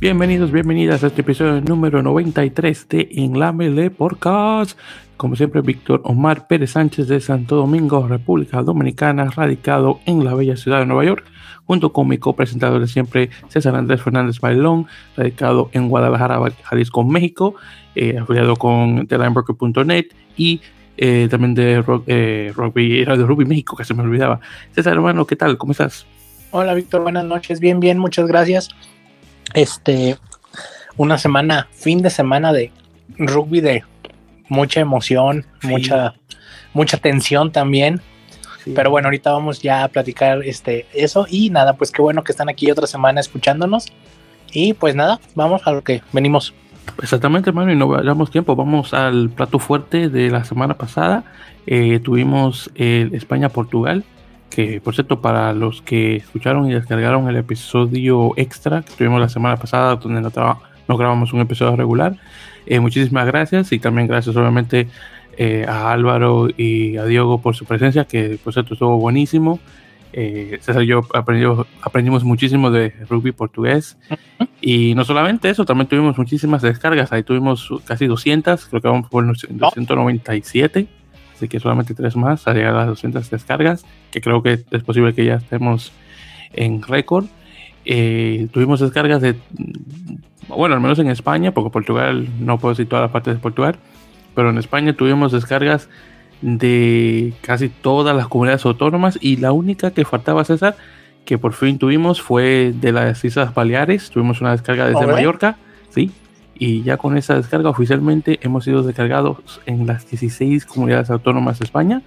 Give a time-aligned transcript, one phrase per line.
[0.00, 4.78] Bienvenidos, bienvenidas a este episodio número 93 de En la Mele Podcast.
[5.18, 10.56] Como siempre, Víctor Omar Pérez Sánchez de Santo Domingo, República Dominicana, radicado en la bella
[10.56, 11.26] ciudad de Nueva York,
[11.66, 14.86] junto con mi copresentador de siempre, César Andrés Fernández Bailón,
[15.16, 17.56] radicado en Guadalajara, Jalisco, México,
[17.94, 20.06] eh, afiliado con TheLineBroker.net
[20.38, 20.62] y
[20.96, 24.40] eh, también de eh, rugby, de Rugby México, que se me olvidaba.
[24.72, 25.56] César, hermano, ¿qué tal?
[25.56, 26.06] ¿Cómo estás?
[26.50, 27.60] Hola, Víctor, buenas noches.
[27.60, 28.70] Bien, bien, muchas gracias.
[29.54, 30.16] Este,
[30.96, 32.72] una semana, fin de semana de
[33.18, 33.84] rugby de
[34.48, 36.14] mucha emoción, mucha,
[36.74, 38.00] mucha tensión también.
[38.74, 42.32] Pero bueno, ahorita vamos ya a platicar este, eso y nada, pues qué bueno que
[42.32, 43.86] están aquí otra semana escuchándonos.
[44.52, 46.52] Y pues nada, vamos a lo que venimos.
[47.02, 48.56] Exactamente, hermano, y no vayamos tiempo.
[48.56, 51.24] Vamos al plato fuerte de la semana pasada.
[51.66, 54.04] Eh, tuvimos el España-Portugal,
[54.50, 59.28] que por cierto, para los que escucharon y descargaron el episodio extra que tuvimos la
[59.28, 60.30] semana pasada, donde no,
[60.88, 62.16] no grabamos un episodio regular,
[62.66, 64.88] eh, muchísimas gracias y también gracias obviamente
[65.38, 69.58] eh, a Álvaro y a Diego por su presencia, que por cierto estuvo buenísimo.
[70.12, 71.02] Eh, César y yo
[71.82, 73.96] aprendimos muchísimo de rugby portugués.
[74.60, 79.08] Y no solamente eso, también tuvimos muchísimas descargas, ahí tuvimos casi 200, creo que vamos
[79.08, 80.86] por 297,
[81.34, 84.82] así que solamente tres más a llegar a las 200 descargas, que creo que es
[84.82, 85.92] posible que ya estemos
[86.52, 87.26] en récord.
[88.52, 89.36] tuvimos descargas de
[90.56, 93.76] bueno, al menos en España, porque Portugal, no puedo decir todas las partes de Portugal,
[94.34, 95.88] pero en España tuvimos descargas
[96.42, 100.76] de casi todas las comunidades autónomas y la única que faltaba César,
[101.24, 105.56] que por fin tuvimos, fue de las Islas Baleares, tuvimos una descarga desde Mallorca,
[105.90, 106.10] ¿sí?
[106.54, 111.64] Y ya con esa descarga oficialmente hemos sido descargados en las 16 comunidades autónomas de
[111.64, 112.02] España.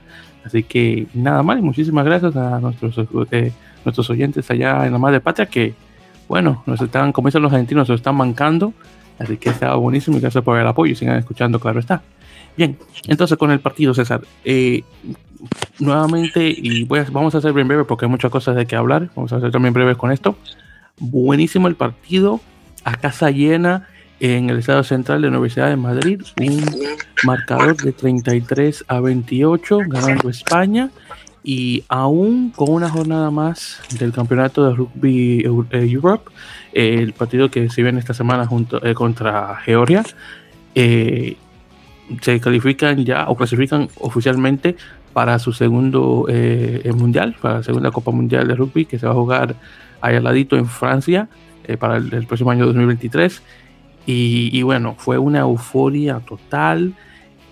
[0.45, 3.51] Así que nada más y muchísimas gracias a nuestros, eh,
[3.85, 5.73] nuestros oyentes allá en la Madre Patria que
[6.27, 8.73] bueno, nos están, como dicen los argentinos, nos están mancando.
[9.19, 10.95] Así que está buenísimo y gracias por el apoyo.
[10.95, 12.01] Sigan escuchando, claro está.
[12.55, 12.77] Bien,
[13.07, 14.21] entonces con el partido, César.
[14.45, 14.83] Eh,
[15.79, 19.09] nuevamente, y voy vamos a hacer bien breve porque hay muchas cosas de que hablar.
[19.15, 20.35] Vamos a hacer también breves con esto.
[20.99, 22.39] Buenísimo el partido,
[22.83, 23.87] a casa llena
[24.19, 26.21] en el Estado Central de la Universidad de Madrid.
[26.39, 26.63] Un
[27.25, 30.91] marcador de 33 a 28, ganando España
[31.43, 35.41] y aún con una jornada más del campeonato de rugby
[35.71, 36.31] eh, Europe,
[36.71, 40.03] el partido que se viene esta semana junto, eh, contra Georgia,
[40.73, 41.35] eh,
[42.21, 44.75] se califican ya o clasifican oficialmente
[45.13, 46.27] para su segundo
[46.95, 49.55] mundial, para la segunda Copa Mundial de Rugby que se va a jugar
[50.01, 51.29] ahí al ladito en Francia
[51.79, 53.41] para el, el, próximo año 2023.
[54.05, 56.93] Y, y bueno, fue una euforia total.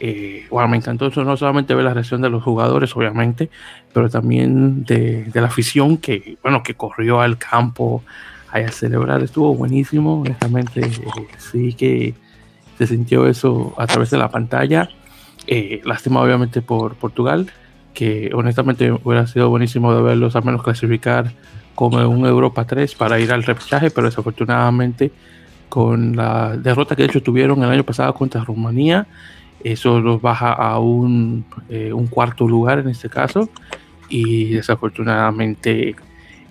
[0.03, 3.51] Eh, bueno, me encantó eso, no solamente ver la reacción de los jugadores, obviamente,
[3.93, 8.03] pero también de, la afición que, bueno, que corrió al campo
[8.51, 9.21] a celebrar.
[9.21, 12.15] Estuvo buenísimo, honestamente, eh, sí que
[12.87, 14.89] se sintió eso a través de la pantalla.
[15.47, 17.51] Eh, lástima, obviamente, por Portugal,
[17.93, 21.31] que honestamente hubiera sido buenísimo de verlos al menos clasificar
[21.75, 25.11] como un Europa 3 para ir al repechaje, pero desafortunadamente
[25.69, 29.07] con la derrota que de hecho tuvieron el año pasado contra Rumanía,
[29.63, 33.49] eso los baja a un, eh, un cuarto lugar en este caso
[34.09, 35.95] y desafortunadamente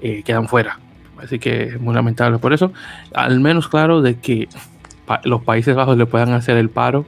[0.01, 0.79] eh, quedan fuera.
[1.23, 2.73] Así que es muy lamentable por eso.
[3.13, 4.49] Al menos claro de que
[5.25, 7.07] los Países Bajos le puedan hacer el paro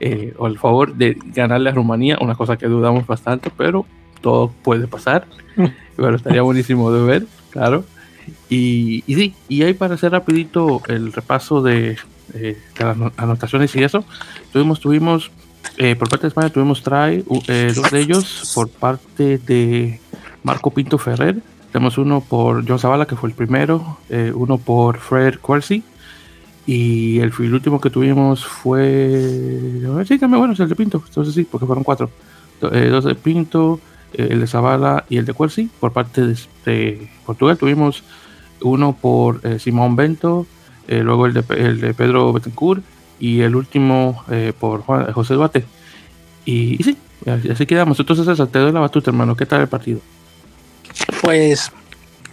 [0.00, 3.86] eh, o el favor de ganarle a Rumanía, una cosa que dudamos bastante, pero
[4.20, 5.26] todo puede pasar.
[5.96, 7.84] pero estaría buenísimo de ver, claro.
[8.48, 11.96] Y, y sí, y ahí para hacer rapidito el repaso de,
[12.32, 14.04] de las anotaciones y eso,
[14.52, 15.30] tuvimos, tuvimos
[15.78, 20.00] eh, por parte de España tuvimos try, eh, dos de ellos por parte de
[20.42, 21.36] Marco Pinto Ferrer.
[21.72, 25.82] Tenemos uno por John Zavala, que fue el primero, eh, uno por Fred Quercy.
[26.66, 29.80] Y el, último que tuvimos fue.
[30.06, 31.02] Sí, también bueno, es el de Pinto.
[31.06, 32.10] Entonces sí, porque fueron cuatro.
[32.60, 33.80] dos de Pinto,
[34.12, 35.70] el de Zavala y el de Quercy.
[35.78, 38.02] Por parte de, Portugal tuvimos
[38.62, 40.46] uno por Simón Bento,
[40.88, 42.82] luego el de, el de Pedro Betancourt
[43.18, 45.64] y el último eh, por Juan, José Duarte.
[46.44, 46.96] Y, sí,
[47.50, 47.98] así, quedamos.
[47.98, 49.34] Entonces, te doy la batuta, hermano.
[49.34, 50.00] ¿Qué tal el partido?
[51.22, 51.72] Pues,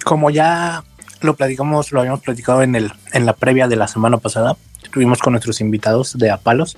[0.03, 0.83] como ya
[1.23, 5.19] lo platicamos, lo habíamos platicado en, el, en la previa de la semana pasada, estuvimos
[5.19, 6.77] con nuestros invitados de Apalos.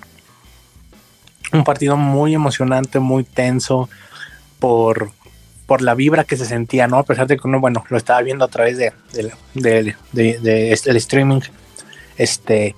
[1.53, 3.89] Un partido muy emocionante, muy tenso
[4.59, 5.11] por,
[5.65, 6.97] por la vibra que se sentía, ¿no?
[6.97, 10.73] A pesar de que uno, bueno, lo estaba viendo a través de, de, de, de
[10.73, 11.41] este, streaming.
[12.17, 12.75] Este,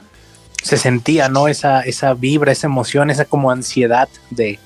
[0.64, 1.48] se sentía, ¿no?
[1.48, 4.60] Esa, esa vibra, esa emoción, esa como ansiedad de,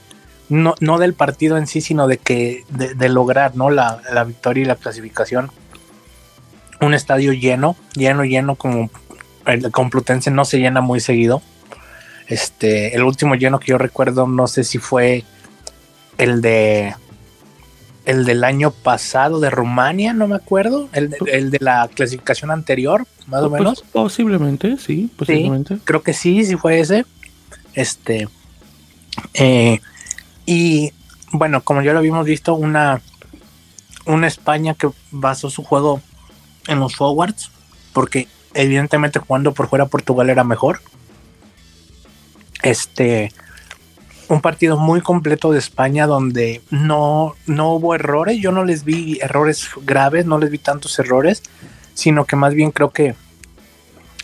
[0.50, 3.70] no, no del partido en sí, sino de que de, lograr ¿no?
[3.70, 5.52] La, la, victoria y la clasificación.
[6.82, 8.90] Un estadio lleno, lleno, lleno, como
[9.46, 11.42] el Complutense no se llena muy seguido.
[12.28, 15.24] Este, el último lleno que yo recuerdo, no sé si fue
[16.18, 16.96] el de
[18.06, 23.44] el del año pasado de Rumania, no me acuerdo, el, de la clasificación anterior, más
[23.44, 23.84] o pues, menos.
[23.92, 25.78] Posiblemente, sí, posiblemente.
[25.84, 27.06] creo que sí, sí fue ese.
[27.74, 28.28] Este,
[29.34, 29.80] eh,
[30.46, 30.92] y
[31.32, 33.02] bueno, como ya lo habíamos visto, una,
[34.06, 36.02] una España que basó su juego
[36.68, 37.52] en los forwards,
[37.94, 40.82] porque evidentemente jugando por fuera Portugal era mejor.
[42.64, 43.32] Este,
[44.28, 48.40] un partido muy completo de España donde no, no hubo errores.
[48.40, 51.44] Yo no les vi errores graves, no les vi tantos errores,
[51.94, 53.16] sino que más bien creo que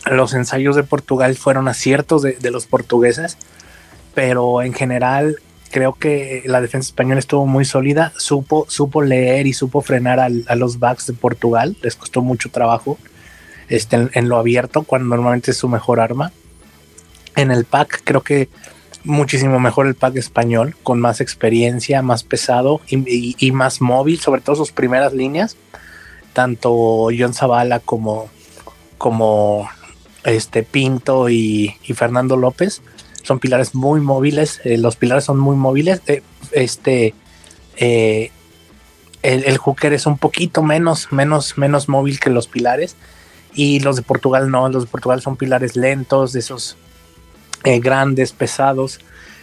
[0.06, 3.38] los ensayos de Portugal fueron aciertos de, los portugueses,
[4.14, 9.54] pero en general creo que la defensa española estuvo muy sólida, supo, supo leer y
[9.54, 12.98] supo frenar a los backs de Portugal, les costó mucho trabajo
[13.70, 16.32] este, en, lo abierto, cuando normalmente es su mejor arma.
[17.36, 18.50] En el pack creo que
[19.04, 24.56] muchísimo mejor el pack español, con más experiencia, más pesado y, más móvil, sobre todo
[24.56, 25.58] sus primeras líneas.
[26.34, 28.30] Tanto John Zavala como,
[28.98, 29.70] como
[30.24, 32.82] este Pinto y, Fernando López
[33.24, 34.62] son pilares muy móviles.
[34.64, 36.02] Eh, los pilares son muy móviles.
[36.08, 36.22] Eh,
[36.52, 37.14] este
[37.78, 38.32] eh,
[39.24, 42.96] el, el, hooker es un poquito menos, menos, menos móvil que los pilares
[43.54, 46.78] y los de Portugal no, los de Portugal son pilares lentos, de esos
[47.64, 49.00] grandes, pesados.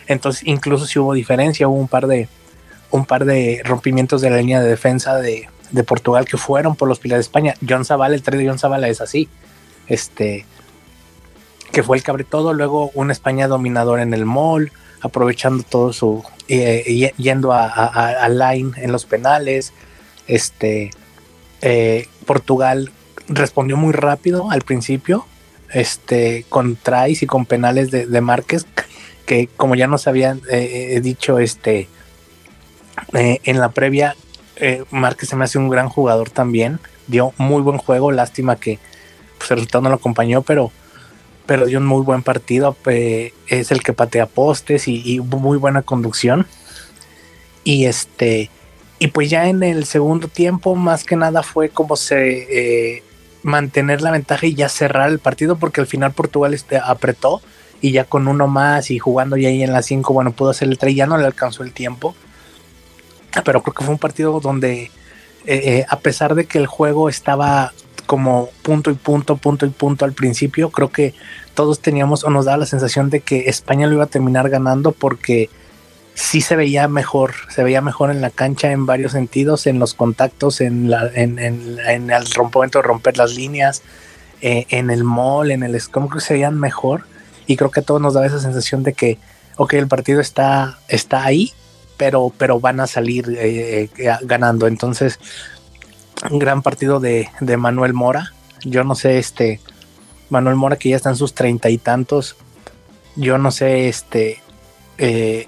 [0.07, 2.29] Entonces, incluso si hubo diferencia, hubo un par de
[2.95, 5.49] un par de rompimientos de la línea de defensa de,
[5.85, 7.55] Portugal que fueron por los pilares de España.
[7.69, 9.29] John Zavala, el 3 de John Zavala es así.
[9.89, 10.47] Este
[11.75, 14.71] que fue el que abre todo, luego una España dominadora en el mall,
[15.03, 19.73] aprovechando todo su yendo a, line en los penales.
[20.29, 20.93] Este
[21.63, 22.93] eh, Portugal
[23.27, 25.27] respondió muy rápido al principio,
[25.73, 28.67] este, con tries y con penales de, de Márquez,
[29.27, 31.89] que como ya nos habían eh, eh, dicho este,
[33.13, 34.15] en la previa,
[34.93, 36.79] Márquez se me hace un gran jugador también,
[37.09, 38.79] dio muy buen juego, lástima que
[39.39, 40.71] pues, el resultado no lo acompañó, pero,
[41.47, 46.47] pero dio un muy buen partido, es el que patea postes y, muy buena conducción.
[47.65, 48.51] Y este,
[48.99, 53.03] y pues ya en el segundo tiempo, más que nada fue como se
[53.45, 57.43] mantener la ventaja y ya cerrar el partido porque al final Portugal este, apretó
[57.81, 60.69] y ya con uno más y jugando ya ahí en la 5, bueno, pudo hacer
[60.69, 62.17] el 3, ya no le alcanzó el tiempo.
[63.45, 64.91] Pero creo que fue un partido donde, eh,
[65.47, 67.75] eh, a pesar de que el juego estaba
[68.07, 71.15] como punto y punto, punto y punto al principio, creo que
[71.55, 74.93] todos teníamos o nos daba la sensación de que España lo iba a terminar ganando
[74.93, 75.49] porque
[76.15, 79.95] sí se veía mejor, se veía mejor en la cancha en varios sentidos, en los
[79.95, 83.83] contactos, en, la, en, en, el rompimiento de romper las líneas,
[84.41, 87.05] eh, en el mall, en el como que se veían mejor
[87.47, 89.19] y creo que a todos nos daba esa sensación de que,
[89.57, 91.53] ok, el partido está, está ahí,
[91.97, 94.67] pero, pero van a salir eh, eh, ganando.
[94.67, 95.19] Entonces,
[96.31, 98.33] un gran partido de, de Manuel Mora.
[98.65, 99.61] Yo no sé, este,
[100.31, 102.37] Manuel Mora que ya está en sus treinta y tantos.
[103.17, 104.43] Yo no sé, este,
[104.99, 105.47] eh,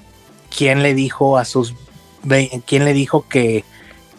[0.54, 1.74] quién le dijo a sus
[2.66, 3.64] quién le dijo que,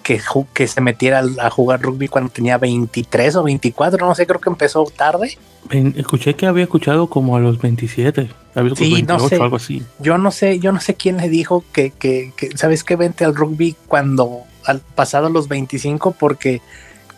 [0.04, 0.22] que,
[0.54, 4.50] que, se metiera a jugar rugby cuando tenía 23 o 24, no sé, creo que
[4.50, 5.38] empezó tarde.
[5.70, 8.30] Escuché que había escuchado como a los 27,
[8.76, 9.36] sí, no sé.
[9.36, 9.84] algo así.
[10.00, 13.36] Yo no sé, yo no sé quién le dijo que, que, sabes que vente al
[13.36, 16.62] rugby cuando al pasado los 25 porque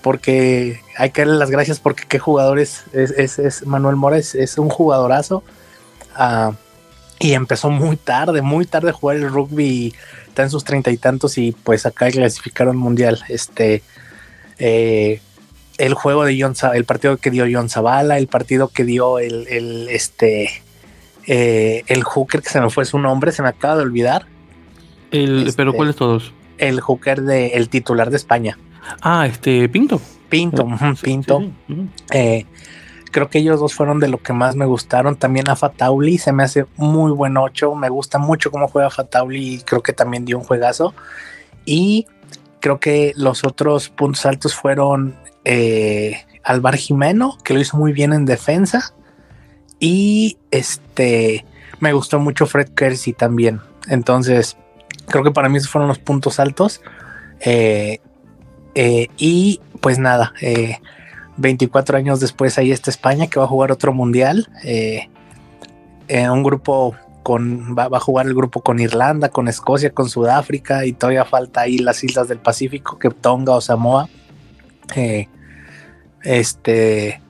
[0.01, 4.58] porque hay que darle las gracias porque qué jugador es, es, es, Manuel Mora, es,
[4.58, 5.44] un jugadorazo.
[6.18, 6.53] Uh,
[7.20, 9.94] y empezó muy tarde, muy tarde a jugar el rugby,
[10.27, 13.22] está en sus treinta y tantos y pues acá clasificaron mundial.
[13.27, 13.84] Este,
[14.58, 15.20] eh,
[15.77, 19.48] el juego de John, el partido que dio John Zavala, el partido que dio el,
[19.50, 20.63] el este,
[21.27, 24.25] eh, el hooker que se me fue su nombre, se me acaba de olvidar.
[25.12, 26.32] El, este, pero ¿cuáles todos?
[26.60, 28.58] El hooker de, el titular de España.
[29.01, 30.01] Ah, este Pinto.
[30.30, 30.68] Pinto,
[31.01, 31.42] Pinto.
[32.12, 32.46] Eh,
[33.12, 35.16] creo que ellos dos fueron de lo que más me gustaron.
[35.16, 37.74] También a Fatauli se me hace muy buen 8.
[37.75, 40.94] Me gusta mucho cómo juega Fatauli y creo que también dio un juegazo.
[41.66, 42.06] Y
[42.60, 48.13] creo que los otros puntos altos fueron eh, Alvar Jimeno, que lo hizo muy bien
[48.13, 48.94] en defensa.
[49.80, 51.46] Y este
[51.80, 53.62] me gustó mucho Fred Kersey también.
[53.88, 54.58] Entonces,
[55.10, 56.82] creo que para mí esos fueron los puntos altos.
[57.42, 58.00] Eh,
[58.75, 60.34] eh, y pues nada,
[61.38, 64.50] 24 años después ahí está España que va a jugar otro mundial.
[66.10, 70.86] Eh, un grupo con, va, a jugar el grupo con Irlanda, con Escocia, con Sudáfrica
[70.86, 74.10] y todavía falta ahí las islas del Pacífico, que Tonga o Samoa.
[74.96, 75.28] Eh,
[76.24, 77.22] este,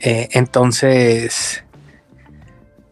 [0.00, 1.62] eh, entonces,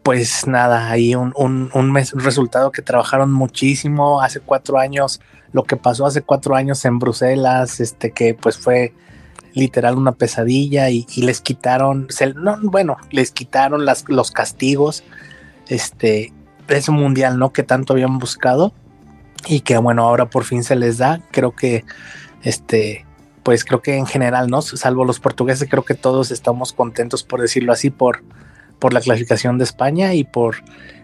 [0.03, 5.63] pues nada, ahí un, un, un, mes, resultado que trabajaron muchísimo hace cuatro años, lo
[5.63, 8.93] que pasó hace cuatro años en Bruselas, este que pues fue
[9.53, 15.03] literal una pesadilla y, les quitaron, no, bueno, les quitaron las, los castigos,
[15.67, 16.33] este,
[16.67, 17.51] ese mundial, ¿no?
[17.51, 18.73] Que tanto habían buscado
[19.45, 21.83] y que bueno, ahora por fin se les da, creo que,
[22.43, 23.05] este,
[23.43, 24.61] pues creo que en general, ¿no?
[24.61, 28.23] Salvo los portugueses, creo que todos estamos contentos, por decirlo así, por,
[28.79, 30.57] por la clasificación de España y por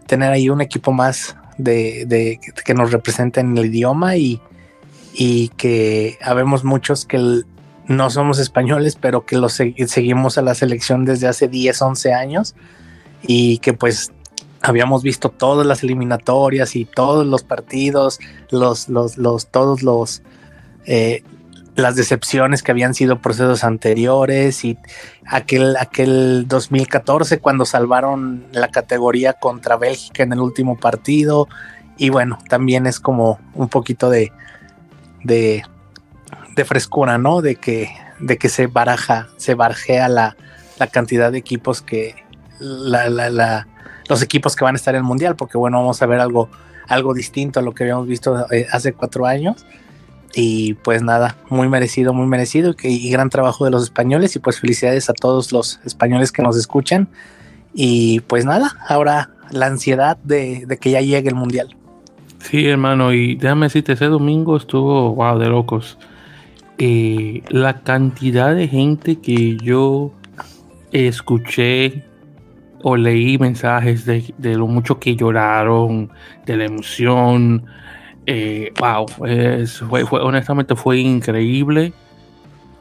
[0.08, 4.42] tener ahí un equipo más de, que nos represente en el idioma y,
[5.14, 7.44] y que habemos muchos que
[7.88, 12.56] no somos españoles, pero que los seguimos a la selección desde hace 10, 11 años
[13.22, 14.12] y que pues
[14.62, 20.24] habíamos visto todas las eliminatorias y todos los partidos, los, los, los, todos los,
[20.86, 21.24] eh,
[21.76, 24.78] las decepciones que habían sido procesos anteriores y
[25.28, 31.48] aquel, aquel 2014 cuando salvaron la categoría contra Bélgica en el último partido
[31.98, 34.32] y bueno, también es como un poquito de,
[36.56, 37.42] de frescura, ¿no?
[37.42, 37.90] De que,
[38.20, 40.36] de que se baraja, se barjea la,
[40.80, 42.16] la cantidad de equipos que,
[42.60, 43.68] la, la,
[44.08, 46.50] los equipos que van a estar en el mundial, porque bueno, vamos a ver algo,
[46.88, 49.66] algo distinto a lo que habíamos visto eh, hace cuatro años.
[50.36, 54.60] Y pues nada, muy merecido, muy merecido y, gran trabajo de los españoles y pues
[54.60, 57.08] felicidades a todos los españoles que nos escuchan.
[57.74, 61.76] Y pues nada, ahora la ansiedad de, de que ya llegue el mundial.
[62.40, 65.98] Sí, hermano, y déjame decirte, ese domingo estuvo, wow, de locos.
[66.78, 70.12] Eh, la cantidad de gente que yo
[70.92, 72.04] escuché
[72.84, 76.12] o leí mensajes de, lo mucho que lloraron,
[76.46, 77.66] de la emoción.
[78.26, 79.06] Eh, wow,
[80.22, 81.94] honestamente fue increíble.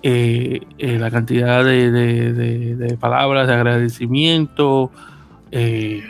[0.03, 4.91] Eh, la cantidad de, palabras de agradecimiento,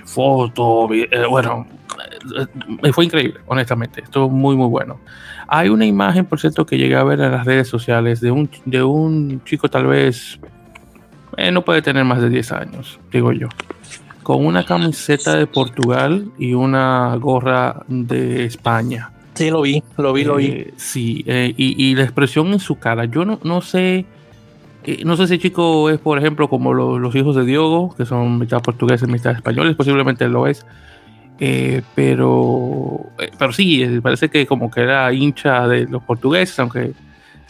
[0.04, 0.90] fotos,
[1.30, 1.66] bueno,
[2.92, 4.02] fue increíble, honestamente.
[4.02, 4.98] Estuvo muy, muy bueno.
[5.46, 8.50] Hay una imagen, por cierto, que llegué a ver en las redes sociales de un,
[8.64, 10.38] de un chico tal vez,
[11.36, 13.48] eh, no puede tener más de 10 años, digo yo,
[14.22, 19.10] con una camiseta de Portugal y una gorra de España.
[19.34, 20.46] Sí, lo vi, lo vi, lo vi.
[20.46, 24.06] Eh, sí, eh, y, la expresión en su cara, yo no, no sé,
[25.04, 28.38] no sé si el chico es, por ejemplo, como los hijos de Diogo, que son
[28.38, 30.64] mitad portugueses, mitad españoles, posiblemente lo es
[31.40, 36.58] eh, pero, eh, pero sí, eh, parece que como que era hincha de los portugueses,
[36.60, 36.92] aunque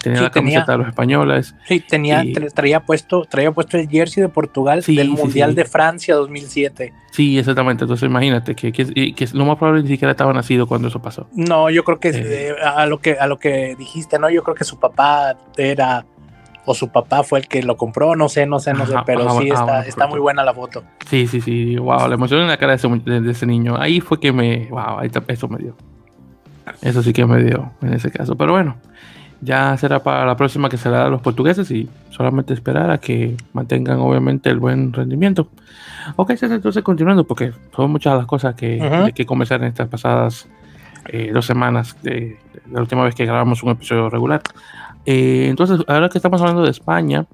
[0.04, 1.54] tenía la camiseta de los españoles.
[1.66, 2.22] Sí, tenía,
[2.54, 6.92] traía, puesto, traía puesto el jersey de Portugal del Mundial de Francia 2007.
[7.10, 7.84] Sí, exactamente.
[7.84, 11.28] Entonces imagínate que, que, que, lo más probable ni siquiera estaba nacido cuando eso pasó.
[11.32, 14.30] No, yo creo que a lo que a lo que dijiste, ¿no?
[14.30, 16.04] Yo creo que su papá era
[16.66, 19.38] o su papá fue el que lo compró, no sé, no sé, no sé, pero
[19.38, 20.82] sí está, está muy buena la foto.
[21.06, 24.32] Sí, sí, sí, wow, la emoción en la cara de ese, niño, ahí fue que
[24.32, 25.76] me, wow, ahí eso me dio.
[26.80, 28.76] Eso sí que me dio en ese caso, pero bueno,
[29.44, 33.36] ya será para la próxima que se a los portugueses y solamente esperar a que
[33.52, 35.48] mantengan obviamente el buen rendimiento.
[36.16, 40.48] Ok, entonces continuando, porque son muchas las cosas que hay que conversar en estas pasadas
[41.08, 42.38] eh, dos semanas de,
[42.70, 44.42] la última vez que grabamos un episodio regular.
[45.04, 47.26] Eh, entonces, ahora que estamos hablando de España,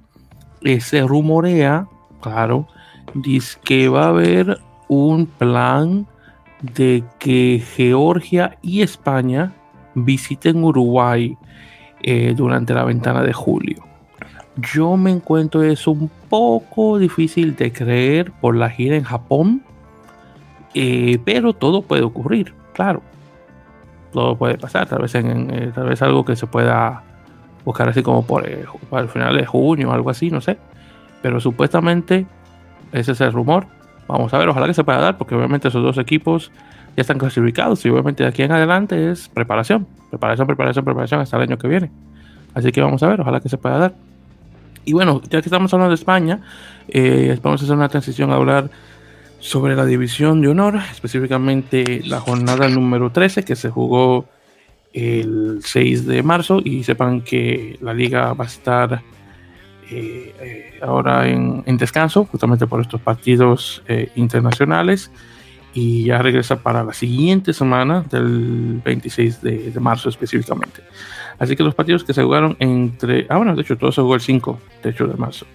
[0.62, 1.86] eh, se rumorea,
[2.20, 2.66] claro,
[3.14, 6.06] dice que va a haber un plan
[6.60, 9.52] de que Georgia y España
[9.94, 11.36] visiten Uruguay
[12.02, 13.84] eh, durante la ventana de julio.
[14.56, 19.62] Yo me encuentro eso un poco difícil de creer por la gira en Japón,
[21.24, 23.02] pero todo puede ocurrir, claro.
[24.12, 27.02] Todo puede pasar, tal vez, en, tal vez algo que se pueda
[27.64, 30.58] buscar así como por el, para el final de junio algo así, no sé.
[31.22, 32.26] Pero supuestamente
[32.92, 33.66] ese es el rumor.
[34.08, 36.50] Vamos a ver, ojalá que se pueda dar, porque obviamente esos dos equipos
[36.96, 41.36] ya están clasificados y obviamente de aquí en adelante es preparación, preparación, preparación, preparación hasta
[41.36, 41.90] el año que viene.
[42.54, 43.94] Así que vamos a ver, ojalá que se pueda dar.
[44.84, 46.40] Y bueno, ya que estamos hablando de España,
[46.88, 48.70] eh, vamos a hacer una transición a hablar
[49.38, 54.26] sobre la división de honor, específicamente la jornada número 13 que se jugó
[54.92, 59.02] el 6 de marzo y sepan que la liga va a estar
[59.90, 65.10] eh, eh, ahora en, descanso justamente por estos partidos eh, internacionales
[65.72, 70.82] y ya regresa para la siguiente semana del 26 de, marzo específicamente.
[71.38, 73.26] Así que los partidos que se jugaron entre...
[73.28, 75.46] Ah, bueno, de hecho todo se jugó el 5 de hecho de marzo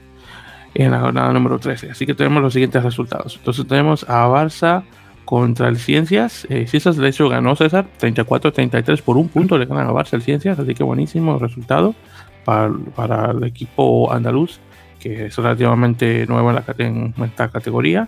[0.74, 1.92] en la jornada número 13.
[1.92, 3.36] Así que tenemos los siguientes resultados.
[3.38, 4.84] Entonces tenemos a Barça
[5.24, 6.46] contra el Ciencias.
[6.50, 10.22] Eh, Ciencias de hecho ganó César 34-33 por un punto, le ganan a Barça el
[10.22, 11.96] Ciencias, así que buenísimo resultado
[12.44, 14.60] para, para el equipo andaluz,
[15.00, 18.08] que es relativamente nuevo en, la, en esta categoría.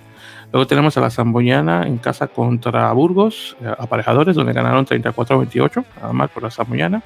[0.51, 6.13] Luego tenemos a la Zamboyana en casa contra Burgos, eh, aparejadores, donde ganaron 34-28, nada
[6.13, 7.03] más por la Zamboyana.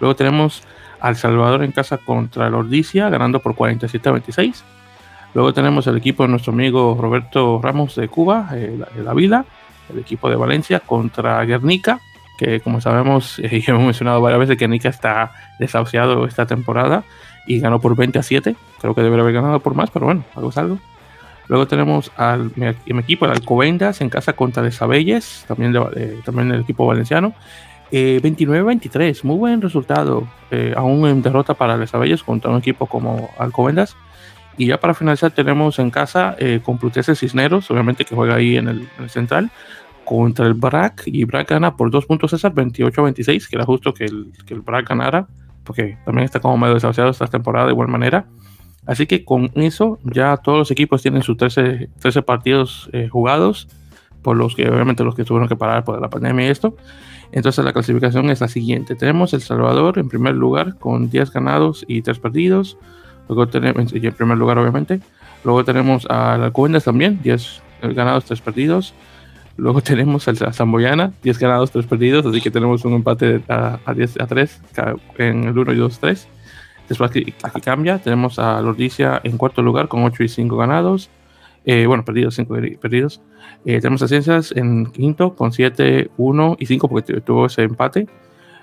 [0.00, 0.62] Luego tenemos
[1.00, 4.62] al Salvador en casa contra el Ordicia, ganando por 47-26.
[5.34, 9.44] Luego tenemos el equipo de nuestro amigo Roberto Ramos de Cuba, el, el Avila,
[9.90, 12.00] el equipo de Valencia contra Guernica,
[12.38, 17.04] que como sabemos, eh, hemos mencionado varias veces Guernica está desahuciado esta temporada
[17.46, 18.56] y ganó por 20 a 7.
[18.80, 20.78] Creo que debería haber ganado por más, pero bueno, algo es algo.
[21.48, 25.80] Luego tenemos al mi, mi equipo, el Alcobendas, en casa contra de Sabelles, también, de,
[25.96, 27.34] eh, también el equipo valenciano.
[27.90, 32.86] Eh, 29-23, muy buen resultado, eh, aún en derrota para Les Abelles contra un equipo
[32.86, 33.96] como Alcobendas.
[34.58, 38.68] Y ya para finalizar tenemos en casa eh, Complutense Cisneros, obviamente que juega ahí en
[38.68, 39.50] el, en el, central,
[40.04, 41.04] contra el BRAC.
[41.06, 44.60] Y BRAC gana por dos puntos César, 28-26, que era justo que el, que el
[44.60, 45.26] BRAC ganara,
[45.64, 48.26] porque también está como medio desahuciado esta temporada de igual manera.
[48.88, 53.68] Así que con eso ya todos los equipos tienen sus 13, 13 partidos eh, jugados,
[54.22, 56.74] por los que obviamente los que tuvieron que parar por la pandemia y esto.
[57.30, 58.94] Entonces la clasificación es la siguiente.
[58.94, 62.78] Tenemos El Salvador en primer lugar con 10 ganados y 3 perdidos.
[63.28, 65.00] Luego tenemos, en primer lugar obviamente.
[65.44, 67.62] Luego tenemos a la también, 10
[67.94, 68.94] ganados, 3 perdidos.
[69.58, 72.24] Luego tenemos a Zamboyana, 10 ganados, 3 perdidos.
[72.24, 74.60] Así que tenemos un empate a, a 10 a 3
[75.18, 76.28] en el 1 y 2, 3.
[76.88, 77.98] Después aquí, aquí cambia.
[77.98, 81.10] Tenemos a Lordicia en cuarto lugar con 8 y 5 ganados.
[81.64, 83.20] Eh, bueno, perdidos, 5 perdidos.
[83.64, 88.06] Eh, tenemos a Ciencias en quinto con 7, 1 y 5 porque tuvo ese empate.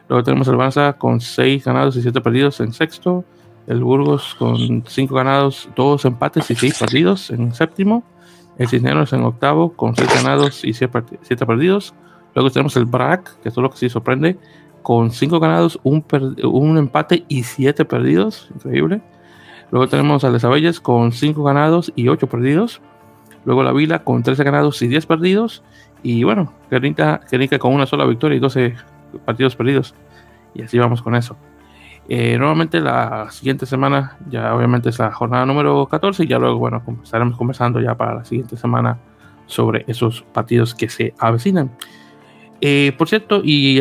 [0.09, 3.23] Luego tenemos el Barça con 6 ganados y 7 perdidos en sexto.
[3.67, 8.03] El Burgos con 5 ganados, 2 empates y 6 perdidos en séptimo.
[8.57, 11.93] El Cisneros en octavo con 6 ganados y 7 perdidos.
[12.33, 14.37] Luego tenemos el BRAC, que es lo que sí sorprende,
[14.85, 16.05] con 5 ganados, un,
[16.43, 18.51] un, empate y 7 perdidos.
[18.53, 19.01] Increíble.
[19.71, 22.81] Luego tenemos a Les Abelles con 5 ganados y 8 perdidos.
[23.45, 25.63] Luego la Vila con 13 ganados y 10 perdidos.
[26.03, 28.75] Y bueno, Guernica, Guernica con una sola victoria y 12
[29.25, 29.95] partidos perdidos.
[30.53, 31.35] Y así vamos con eso.
[32.07, 36.59] Eh, nuevamente la siguiente semana, ya obviamente es la jornada número 14 y ya luego,
[36.59, 38.99] bueno, estaremos conversando ya para la siguiente semana
[39.47, 41.71] sobre esos partidos que se avecinan.
[42.67, 43.79] Eh, por cierto, y,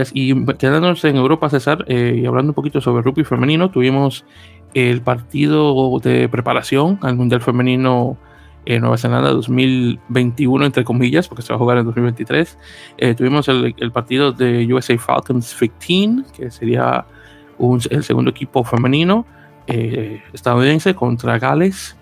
[0.59, 4.27] quedándonos en Europa, César, eh, y hablando un poquito sobre rugby femenino, tuvimos
[4.75, 8.19] el partido de preparación al Mundial Femenino
[8.67, 12.59] en Nueva Zelanda 2021, entre comillas, porque se va a jugar en 2023.
[12.99, 17.07] Eh, tuvimos el, partido de USA Falcons 15, que sería
[17.89, 19.25] el segundo equipo femenino
[19.67, 21.97] estadounidense contra Gales.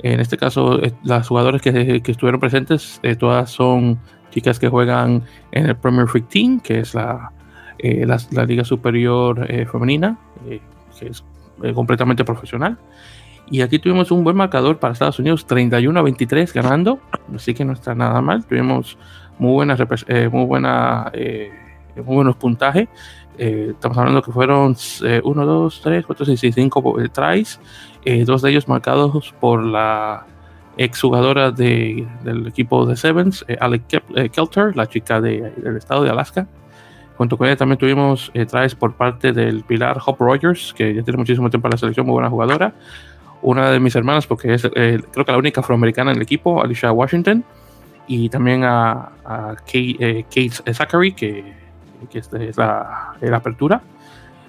[0.00, 3.98] En este caso, las jugadoras que, estuvieron presentes, todas son
[4.30, 7.32] chicas que juegan en el Premier 15, que es la,
[7.78, 10.18] la, la liga superior femenina,
[10.98, 11.24] que es
[11.74, 12.78] completamente profesional.
[13.50, 16.98] Y aquí tuvimos un buen marcador para Estados Unidos, 31 a 23 ganando,
[17.34, 18.44] así que no está nada mal.
[18.44, 18.98] Tuvimos
[19.38, 19.76] muy, buena,
[20.08, 21.52] eh, muy, buena, eh,
[21.96, 22.88] muy buenos puntajes.
[23.38, 24.74] Eh, estamos hablando que fueron
[25.22, 27.60] 1, 2, 3, 4, 6, 5 tries,
[28.24, 30.26] dos de ellos marcados por la
[30.76, 36.46] exjugadora de, del equipo de Sevens, Alec Kelter, la chica de, del estado de Alaska.
[37.16, 41.16] Junto con ella también tuvimos tries por parte del Pilar Hop Rogers, que ya tiene
[41.16, 42.74] muchísimo tiempo en la selección, muy buena jugadora
[43.42, 46.62] una de mis hermanas, porque es eh, creo que la única afroamericana en el equipo,
[46.62, 47.44] Alicia Washington,
[48.06, 49.10] y también a,
[49.72, 51.44] eh, Kate, Zachary, que,
[52.10, 53.80] que es, la, apertura.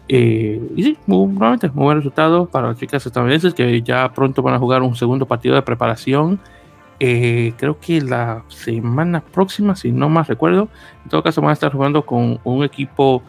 [0.09, 4.41] Eh, y sí, muy, nuevamente, muy buen resultado para las chicas estadounidenses que ya pronto
[4.41, 6.39] van a jugar un segundo partido de preparación.
[6.99, 10.69] Eh, creo que la semana próxima, si no más recuerdo.
[11.03, 13.21] En todo caso, van a estar jugando con un equipo,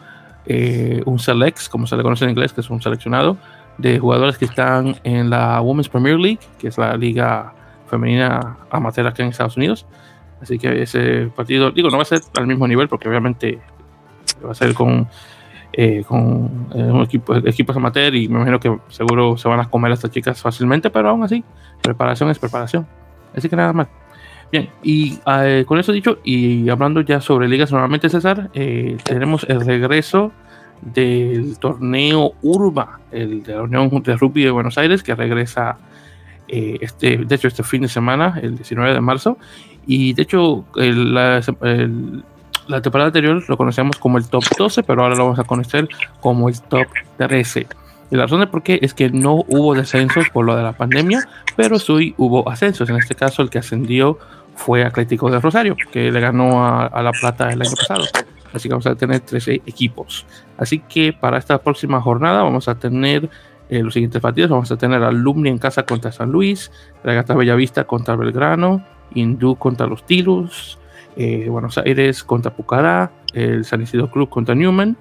[1.05, 3.37] un Selects, como se le conoce en inglés, que es un seleccionado
[3.79, 7.53] de jugadores que están en la Women's Premier League, que es la liga
[7.87, 9.85] femenina amateur aquí en Estados Unidos.
[10.41, 13.59] Así que ese partido, digo, no va a ser al mismo nivel porque obviamente
[14.45, 15.07] va a ser con,
[15.73, 19.69] eh, con eh, un equipo, equipos amateur y me imagino que seguro se van a
[19.69, 21.43] comer a estas chicas fácilmente, pero aún así,
[21.81, 22.87] preparación es preparación.
[23.35, 23.87] Así que nada más.
[24.51, 29.45] Bien, y eh, con eso dicho, y hablando ya sobre ligas, normalmente César, eh, tenemos
[29.47, 30.31] el regreso
[30.81, 35.77] del torneo Urba, el de la Unión de Rugby de Buenos Aires, que regresa
[36.47, 39.37] eh, este, de hecho este fin de semana, el 19 de marzo.
[39.85, 42.23] Y de hecho, el, la, el,
[42.69, 45.87] la, temporada anterior lo conocíamos como el top 12, pero ahora lo vamos a conocer
[46.21, 47.67] como el top 13.
[48.11, 50.73] Y la razón de por qué es que no hubo descensos por lo de la
[50.73, 52.89] pandemia, pero sí hubo ascensos.
[52.89, 54.17] En este caso, el que ascendió
[54.55, 58.05] fue Atlético de Rosario, que le ganó a, La Plata el año pasado.
[58.53, 60.25] Así que vamos a tener 13 equipos.
[60.57, 63.29] Así que para esta próxima jornada vamos a tener
[63.69, 64.49] eh, los siguientes partidos.
[64.49, 66.71] Vamos a tener Alumni en casa contra San Luis,
[67.03, 70.79] Regata Bellavista contra Belgrano, Hindú contra los Tirus,
[71.21, 74.95] eh, Buenos Aires contra Pucará, el San Isidro Club contra Newman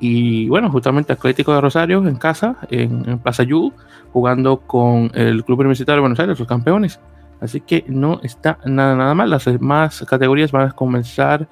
[0.00, 3.72] y bueno, justamente Atlético de Rosario en casa, en, Plaza Yu,
[4.12, 7.00] jugando con el Club Universitario de Buenos Aires, los campeones.
[7.40, 9.30] Así que no está nada, nada mal.
[9.30, 11.48] Las demás categorías van a comenzar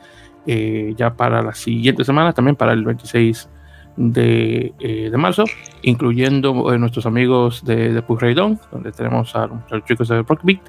[0.46, 3.48] eh, ya para la siguiente semana, también para el 26
[3.96, 5.44] de, eh, de marzo,
[5.80, 10.60] incluyendo nuestros amigos de, de Puyraidón, donde tenemos a, los chicos de Rockbeat.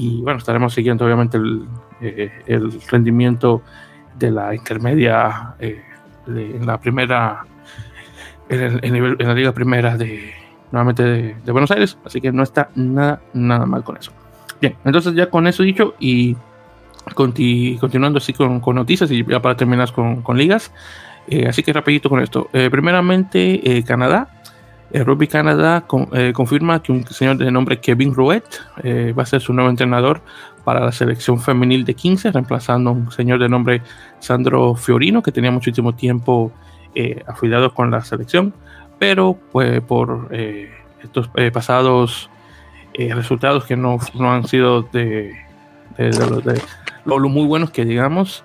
[0.00, 1.66] Y bueno, estaremos siguiendo obviamente el,
[2.00, 3.62] el rendimiento
[4.16, 5.82] de la intermedia eh,
[6.28, 7.44] en la primera,
[8.48, 10.32] en, la liga primera de
[10.70, 14.12] nuevamente de, Buenos Aires, así que no está nada, nada mal con eso.
[14.60, 16.36] Bien, entonces ya con eso dicho y
[17.14, 20.72] continuando así con, noticias y ya para terminar con, ligas,
[21.26, 22.48] eh, así que rapidito con esto.
[22.52, 24.28] Eh, primeramente, Canadá.
[24.92, 25.84] Rugby Canadá
[26.32, 28.44] confirma que un señor de nombre Kevin Rouet
[29.16, 30.22] va a ser su nuevo entrenador
[30.64, 33.80] para la selección femenil de 15, reemplazando a un señor de nombre
[34.18, 36.52] Sandro Fiorino, que tenía muchísimo tiempo
[36.94, 38.52] eh, afiliado con la selección,
[38.98, 40.70] pero pues, por eh,
[41.02, 42.28] estos eh, pasados
[42.94, 45.32] eh, resultados que no, no, han sido de,
[45.96, 46.62] de, de,
[47.04, 48.44] lo, muy buenos que digamos,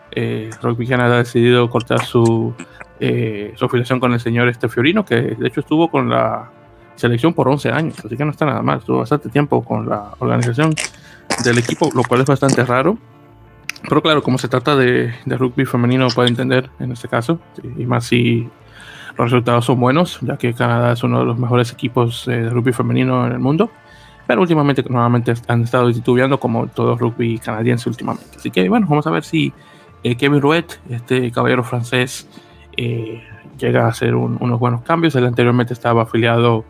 [0.62, 2.54] Rugby Canadá ha decidido cortar su,
[3.00, 6.50] su afiliación con el señor este Fiorino, que de hecho estuvo con la
[6.96, 10.12] selección por 11 años, así que no está nada mal, estuvo bastante tiempo con la
[10.20, 10.74] organización
[11.44, 12.98] del equipo, lo cual es bastante raro.
[13.90, 17.40] Pero claro, como se trata de, de rugby femenino, puede entender en este caso,
[17.78, 18.50] y más si
[19.18, 22.50] los resultados son buenos, ya que Canadá es uno de los mejores equipos eh, de
[22.50, 23.70] rugby femenino en el mundo.
[24.26, 28.38] Pero últimamente, nuevamente han estado titubeando como todo rugby canadiense últimamente.
[28.38, 29.54] Así que bueno, vamos a ver si
[30.04, 32.28] eh, Kevin Rouet, este caballero francés,
[32.78, 33.24] eh,
[33.58, 35.16] llega a hacer unos buenos cambios.
[35.16, 36.66] Él anteriormente estaba afiliado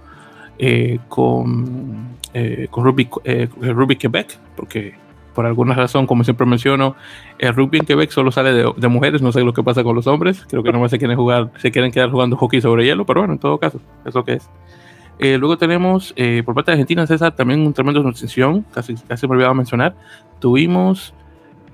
[1.10, 4.96] con eh, con rugby, eh, rugby Quebec, porque
[5.36, 6.96] por alguna razón, como siempre menciono,
[7.38, 10.08] el rugby en Quebec solo sale de, mujeres, no sé lo que pasa con los
[10.08, 13.22] hombres, creo que no se quieren jugar, se quieren quedar jugando hockey sobre hielo, pero
[13.22, 14.50] bueno, en todo caso, es lo que es.
[15.20, 19.34] Eh, luego tenemos por parte de Argentina, César, también un tremendo notición, casi, casi me
[19.34, 19.96] olvidaba mencionar,
[20.40, 21.14] tuvimos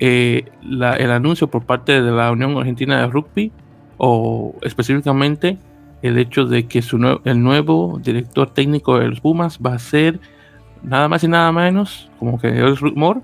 [0.02, 3.54] la, el anuncio por parte de la Unión Argentina de Rugby,
[4.00, 5.58] o específicamente
[6.02, 10.20] el hecho de que su el nuevo director técnico de los Pumas va a ser
[10.82, 13.22] nada más y nada menos, como que es rumor,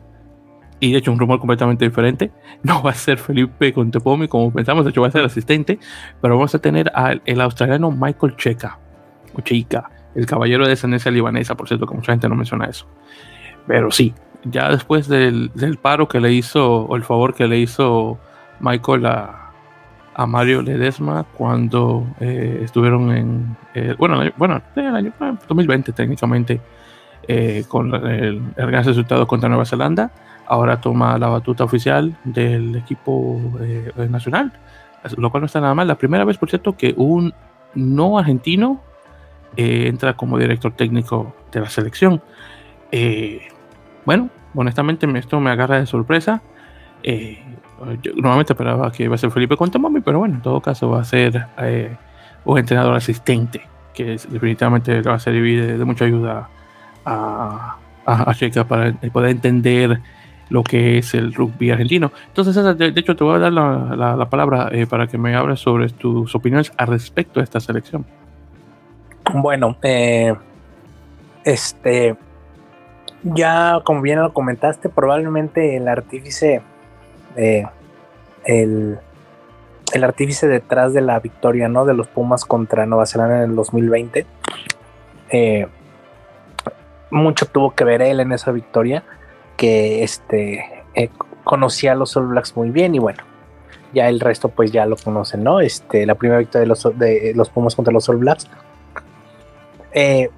[0.81, 2.31] y de hecho un rumor completamente diferente,
[2.63, 5.79] no va a ser Felipe Contepomi como pensamos, de hecho va a ser asistente,
[6.21, 8.77] pero vamos a tener al el australiano Michael Checa,
[9.33, 12.85] o Cheika, el caballero de descendencia libanesa, por cierto, que mucha gente no menciona eso.
[13.65, 17.59] Pero sí, ya después del, del paro que le hizo, o el favor que le
[17.59, 18.19] hizo
[18.59, 19.44] Michael a,
[20.17, 25.13] a Mario Ledesma cuando eh, estuvieron en, eh, bueno, bueno, el año
[25.47, 26.61] 2020 técnicamente,
[27.27, 30.11] eh, con el, gran resultado contra Nueva Zelanda.
[30.47, 34.53] Ahora toma la batuta oficial del equipo eh, nacional,
[35.17, 35.87] lo cual no está nada mal.
[35.87, 37.33] La primera vez, por cierto, que un
[37.73, 38.81] no argentino
[39.57, 42.21] entra como director técnico de la selección.
[44.05, 46.41] bueno, honestamente esto me agarra de sorpresa.
[48.01, 51.01] Yo normalmente esperaba que iba a ser Felipe Contemami, pero bueno, en todo caso va
[51.01, 51.47] a ser
[52.45, 53.61] un entrenador asistente,
[53.93, 56.49] que definitivamente va a ser de, mucha ayuda
[57.05, 59.99] a, a, Checa para poder entender
[60.49, 62.11] lo que es el rugby argentino.
[62.27, 65.59] Entonces, de, hecho, te voy a dar la, la, palabra eh, para que me hables
[65.59, 68.05] sobre tus opiniones al respecto de esta selección.
[69.33, 70.33] Bueno, eh,
[71.43, 72.15] este,
[73.23, 76.61] ya como bien lo comentaste, probablemente el artífice,
[77.35, 78.99] el,
[79.93, 81.85] el artífice detrás de la victoria, ¿no?
[81.85, 84.25] De los Pumas contra Nueva Zelanda en el 2020.
[85.29, 85.67] Eh,
[87.11, 89.03] mucho tuvo que ver él en esa victoria,
[89.57, 91.09] que este eh,
[91.43, 93.23] conocía a los All Blacks muy bien y bueno,
[93.93, 95.61] ya el resto pues ya lo conocen, ¿no?
[95.61, 98.47] Este, la primera victoria de los, de los Pumas contra los All Blacks.
[99.93, 100.29] Eh,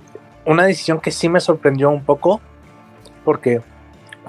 [0.46, 2.40] una decisión que sí me sorprendió un poco,
[3.26, 3.62] porque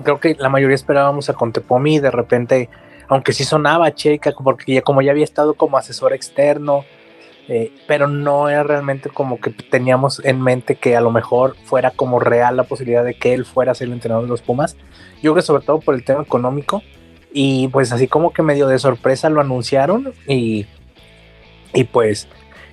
[0.02, 2.68] creo que la mayoría esperábamos a Contepomi de repente,
[3.08, 6.84] aunque sí sonaba Checa, porque ya, como ya había estado como asesor externo,
[7.48, 11.90] eh, pero no era realmente como que teníamos en mente que a lo mejor fuera
[11.90, 14.76] como real la posibilidad de que él fuera a ser el entrenador de los Pumas.
[15.22, 16.82] Yo creo que sobre todo por el tema económico
[17.32, 20.66] y pues así como que medio de sorpresa lo anunciaron y,
[21.72, 22.28] y pues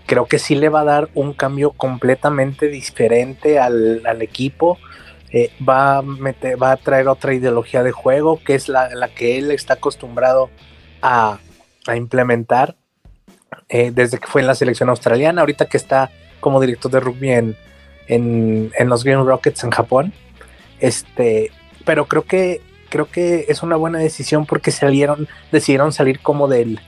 [0.05, 4.77] creo que sí le va a dar un cambio completamente diferente al, al equipo.
[5.35, 9.51] Eh, va, a va a traer otra ideología de juego, que es la, que él
[9.51, 10.49] está acostumbrado
[11.01, 11.39] a,
[11.93, 12.77] implementar
[13.67, 17.31] eh, desde que fue en la selección australiana, ahorita que está como director de rugby
[17.31, 17.57] en,
[18.07, 20.13] en, en los Green Rockets en Japón.
[20.79, 21.51] Este,
[21.83, 26.79] pero creo que creo que es una buena decisión porque salieron, decidieron salir como del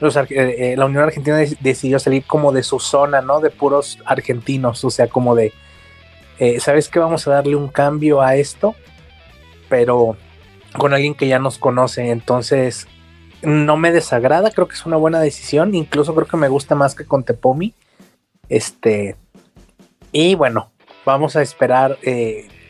[0.00, 3.40] eh, eh, la Unión Argentina decidió salir como de su zona, ¿no?
[3.40, 5.52] De puros argentinos, o sea, como de,
[6.38, 6.98] eh, ¿sabes qué?
[6.98, 8.74] Vamos a darle un cambio a esto,
[9.68, 10.16] pero
[10.76, 12.86] con alguien que ya nos conoce, entonces
[13.42, 16.94] no me desagrada, creo que es una buena decisión, incluso creo que me gusta más
[16.94, 17.74] que con Tepomi,
[18.48, 19.16] este,
[20.12, 20.70] y bueno,
[21.04, 21.98] vamos a esperar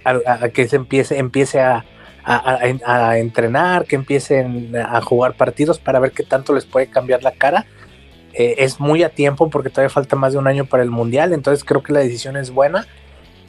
[0.05, 1.85] a, que se empiece, empiece a,
[2.25, 7.33] a, entrenar, que empiecen a jugar partidos para ver qué tanto les puede cambiar la
[7.33, 7.67] cara.
[8.33, 11.33] Eh, es muy a tiempo porque todavía falta más de un año para el mundial,
[11.33, 12.87] entonces creo que la decisión es buena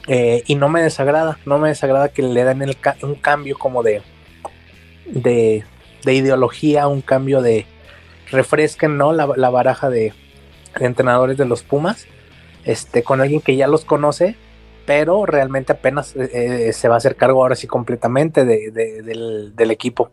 [0.06, 2.62] eh, y no me desagrada, no me desagrada que le den
[3.02, 4.02] un cambio como de,
[5.06, 5.64] de,
[6.04, 7.66] ideología, un cambio de
[8.30, 9.12] refresquen ¿no?
[9.12, 10.14] la, baraja de,
[10.78, 12.06] de entrenadores de los Pumas
[12.64, 14.36] este, con alguien que ya los conoce
[14.88, 16.30] pero realmente apenas eh,
[16.68, 20.10] eh, se va a hacer cargo ahora sí completamente del, equipo.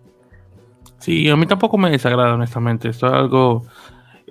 [0.98, 2.90] Sí, a mí tampoco me desagrada, honestamente.
[2.90, 3.64] Esto es algo,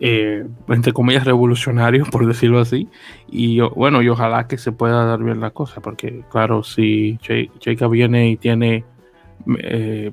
[0.00, 2.88] eh, entre comillas, revolucionario, por decirlo así.
[3.28, 7.88] Y bueno, y ojalá que se pueda dar bien la cosa, porque claro, si Cheika
[7.88, 8.84] viene y tiene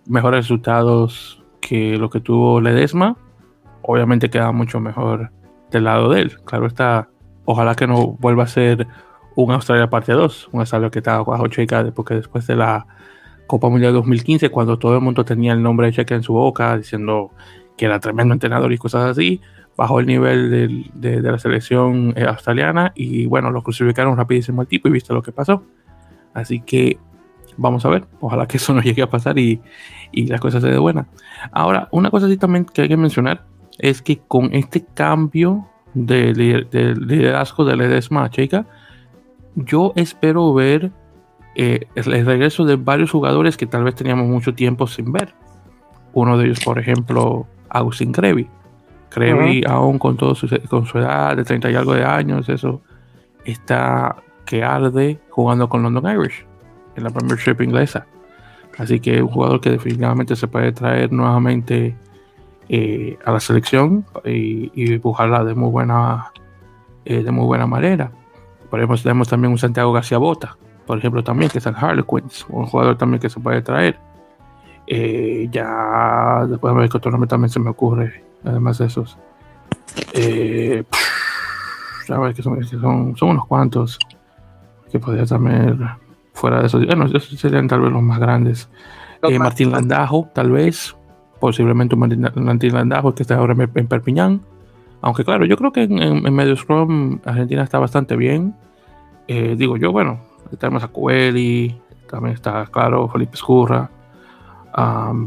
[0.08, 3.15] mejores resultados que lo que tuvo Ledesma,
[3.82, 5.32] obviamente queda mucho mejor
[5.72, 6.41] del lado de él.
[6.44, 7.10] Claro está,
[7.46, 8.88] ojalá que no vuelva a ser
[9.36, 12.86] un Australia parte 2, un Australia que estaba bajo Checa porque después de la
[13.48, 16.78] Copa Mundial 2015, cuando todo el mundo tenía el nombre de Checa en su boca,
[16.78, 17.32] diciendo
[17.78, 19.41] que era tremendo entrenador y cosas así,
[19.82, 24.88] bajó el nivel de, la selección eh, australiana y bueno, lo crucificaron rapidísimo al tipo
[24.88, 25.63] y viste lo que pasó.
[26.36, 27.00] Así que
[27.58, 29.60] vamos a ver, ojalá que eso no llegue a pasar y,
[30.12, 31.08] y las cosas se den buenas.
[31.52, 33.44] Ahora, una cosa así también que hay que mencionar
[33.80, 38.67] es que con este cambio de, liderazgo de Ledesma Checa,
[39.56, 40.91] yo espero ver
[41.56, 45.34] eh, el regreso de varios jugadores que tal vez teníamos mucho tiempo sin ver.
[46.13, 48.48] Uno de ellos, por ejemplo, Agustín Crevi.
[49.12, 52.82] Crevi, aún con, todo su, con su edad de 30 y algo de años, eso
[53.43, 56.45] está que arde jugando con London Irish
[56.95, 58.08] en la Premiership inglesa.
[58.78, 61.95] Así que un jugador que definitivamente se puede traer nuevamente
[62.69, 66.32] eh, a la selección y, y empujarla de muy buena,
[67.04, 68.12] eh, de muy buena manera.
[68.69, 72.45] Por ejemplo, tenemos también un Santiago García Bota, por ejemplo, también que es el Harlequins,
[72.50, 74.00] un jugador también que se puede traer.
[74.88, 79.17] Eh, ya después de ver que otro nombre también se me ocurre, además de esos.
[80.13, 80.84] Eh,
[82.08, 83.97] ver que son, son, unos cuantos
[84.91, 85.80] que podría también
[86.34, 86.86] fuera de esos.
[86.86, 88.69] Bueno, esos serían tal vez los más grandes.
[89.23, 90.95] Eh, Martín Landajo, tal vez,
[91.39, 94.41] posiblemente Martín Landajo que está ahora en Perpiñán.
[95.01, 98.56] Aunque claro, yo creo que en, medio Scrum Argentina está bastante bien.
[99.27, 100.19] Eh, digo yo, bueno,
[100.60, 103.89] tenemos a Coeli, también está, claro, Felipe Escurra.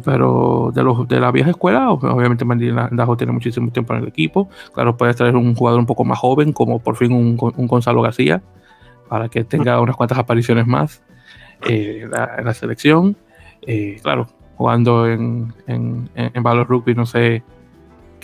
[0.04, 4.09] Pero de, los, de la vieja escuela, obviamente Mandela Dajo tiene muchísimo tiempo en el
[4.09, 4.48] equipo.
[4.72, 8.42] Claro, puede traer un jugador un poco más joven, como por fin un, Gonzalo García,
[9.09, 11.02] para que tenga unas cuantas apariciones más
[11.68, 13.16] eh, en la selección.
[13.62, 17.42] Eh, claro, jugando en, en, en Valor Rugby, no sé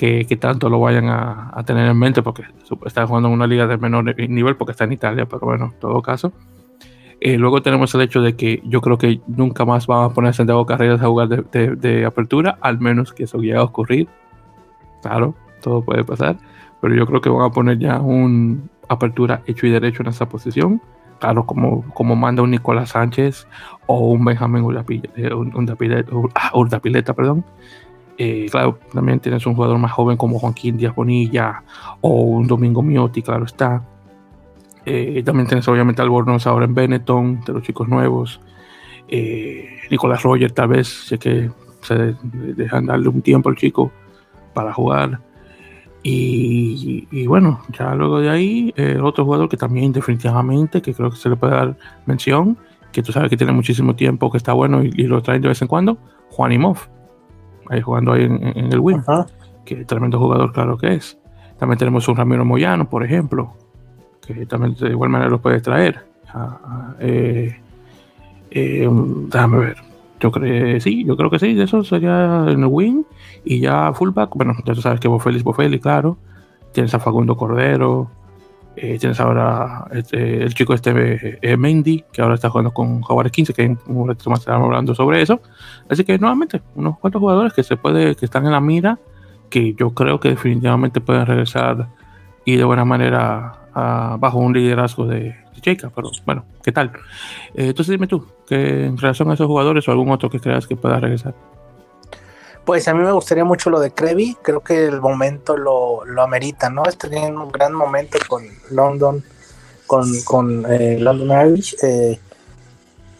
[0.00, 2.44] que, tanto lo vayan a, tener en mente, porque
[2.87, 5.78] está jugando en una liga de menor nivel, porque está en Italia, pero bueno, en
[5.78, 6.33] todo caso.
[7.20, 10.30] Eh, luego tenemos el hecho de que yo creo que nunca más van a poner
[10.30, 14.09] a Santiago Carreras a jugar de, apertura, al menos que eso llegue a ocurrir.
[15.02, 16.37] Claro, todo puede pasar,
[16.80, 20.28] pero yo creo que van a poner ya un apertura hecho y derecho en esa
[20.28, 20.80] posición.
[21.18, 23.46] Claro, como, como manda un Nicolás Sánchez
[23.87, 25.30] o un Benjamín Urdapileta, eh,
[26.35, 27.44] ah, perdón,
[28.22, 31.62] eh, claro, también tienes un jugador más joven como Joaquín Díaz Bonilla
[32.02, 33.83] o un Domingo Miotti, claro está.
[34.87, 38.40] Eh, también tienes obviamente Albornoz ahora en Benetton, de los chicos nuevos.
[39.09, 41.51] Eh, Nicolás Roger tal vez, sé que
[41.83, 43.90] se dejan darle un tiempo al chico
[44.55, 45.21] para jugar.
[46.03, 51.16] Y, bueno, ya luego de ahí, el otro jugador que también definitivamente, que creo que
[51.16, 52.57] se le puede dar mención,
[52.90, 55.61] que tú sabes que tiene muchísimo tiempo, que está bueno y, lo traen de vez
[55.61, 55.99] en cuando,
[56.31, 56.79] Juan Imov
[57.69, 59.03] ahí jugando ahí en, el Win.
[59.64, 61.19] Que tremendo jugador, claro que es.
[61.59, 63.55] También tenemos un Ramiro Moyano, por ejemplo,
[64.35, 66.01] que también de igual manera lo puede traer.
[66.33, 67.57] Ah, ah, eh,
[68.51, 69.77] eh, déjame ver.
[70.21, 73.07] Yo creo sí, yo creo que sí, de eso sería el win.
[73.45, 76.19] Y ya fullback, bueno, ya tú sabes que Bofeli es Bofeli, claro.
[76.73, 78.11] Tienes a Facundo Cordero.
[78.77, 83.33] Eh, tienes ahora este, el chico este eh, Mendy, que ahora está jugando con Jaguares
[83.33, 85.40] 15, que en un ratito más estaremos hablando sobre eso.
[85.88, 88.99] Así que nuevamente, unos cuantos jugadores que se puede, que están en la mira,
[89.51, 91.88] que yo creo que definitivamente pueden regresar
[92.45, 96.92] y de buena manera bajo un liderazgo de, de Pero bueno, ¿qué tal?
[97.54, 100.66] Eh, entonces dime tú, que en relación a esos jugadores o algún otro que creas
[100.66, 101.35] que pueda regresar.
[102.64, 106.22] Pues a mí me gustaría mucho lo de Krevi, creo que el momento lo, lo
[106.22, 106.85] amerita, ¿no?
[106.85, 109.24] Está teniendo un gran momento con London,
[109.87, 111.76] con, con eh, London Irish.
[111.83, 112.20] Eh,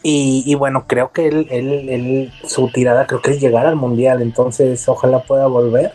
[0.03, 4.89] y, bueno, creo que él, él, su tirada creo que es llegar al mundial, entonces
[4.89, 5.93] ojalá pueda volver.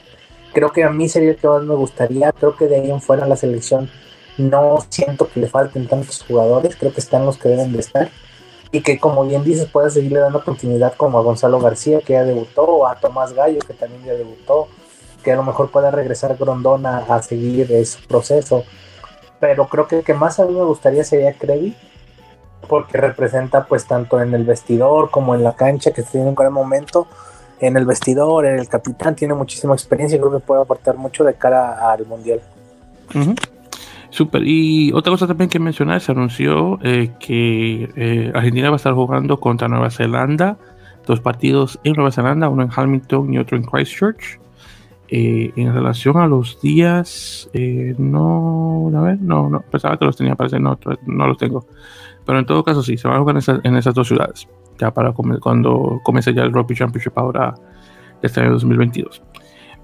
[0.53, 3.01] Creo que a mí sería el que más me gustaría, creo que de ahí en
[3.01, 3.89] fuera la selección
[4.38, 8.10] no siento que le falten tantos jugadores, creo que están los que deben de estar
[8.71, 12.24] y que como bien dices pueda seguirle dando continuidad como a Gonzalo García que ya
[12.24, 14.67] debutó, o a Tomás Gallo que también ya debutó,
[15.24, 18.63] que a lo mejor pueda regresar Grondona a seguir ese proceso.
[19.39, 21.76] Pero creo que el que más a mí me gustaría sería Crevi,
[22.67, 26.54] porque representa pues tanto en el vestidor como en la cancha que tiene un gran
[26.54, 27.08] momento.
[27.60, 31.36] En el vestidor, el capitán tiene muchísima experiencia y creo que puede aportar mucho de
[31.36, 32.41] cara al mundial.
[34.15, 34.47] Super.
[34.47, 38.93] Y otra cosa también que mencionar, se anunció eh, que eh, Argentina va a estar
[38.93, 40.58] jugando contra Nueva Zelanda,
[41.06, 44.39] dos partidos en Nueva Zelanda, uno en Hamilton y otro en Christchurch.
[45.10, 47.49] Eh, en relación a los días,
[47.97, 51.67] no, a ver, no, no, pensaba que los tenía, parece, no, no los tengo.
[52.25, 54.47] Pero en todo caso, sí, se van a jugar en, esas dos ciudades,
[54.80, 57.54] ya para cuando comience ya el Rugby Championship ahora,
[58.21, 59.21] este año 2022.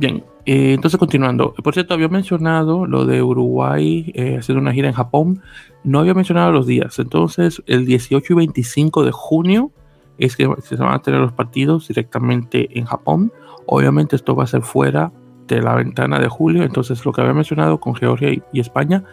[0.01, 1.53] Bien, eh, entonces continuando.
[1.53, 5.43] Por cierto, había mencionado lo de Uruguay eh, haciendo una gira en Japón.
[5.83, 6.97] No había mencionado los días.
[6.97, 9.69] Entonces, el 18 y 25 de junio
[10.17, 13.31] es que se van a tener los partidos directamente en Japón.
[13.67, 15.11] Obviamente esto va a ser fuera
[15.45, 16.63] de la ventana de julio.
[16.63, 19.03] Entonces, lo que había mencionado con Georgia y, España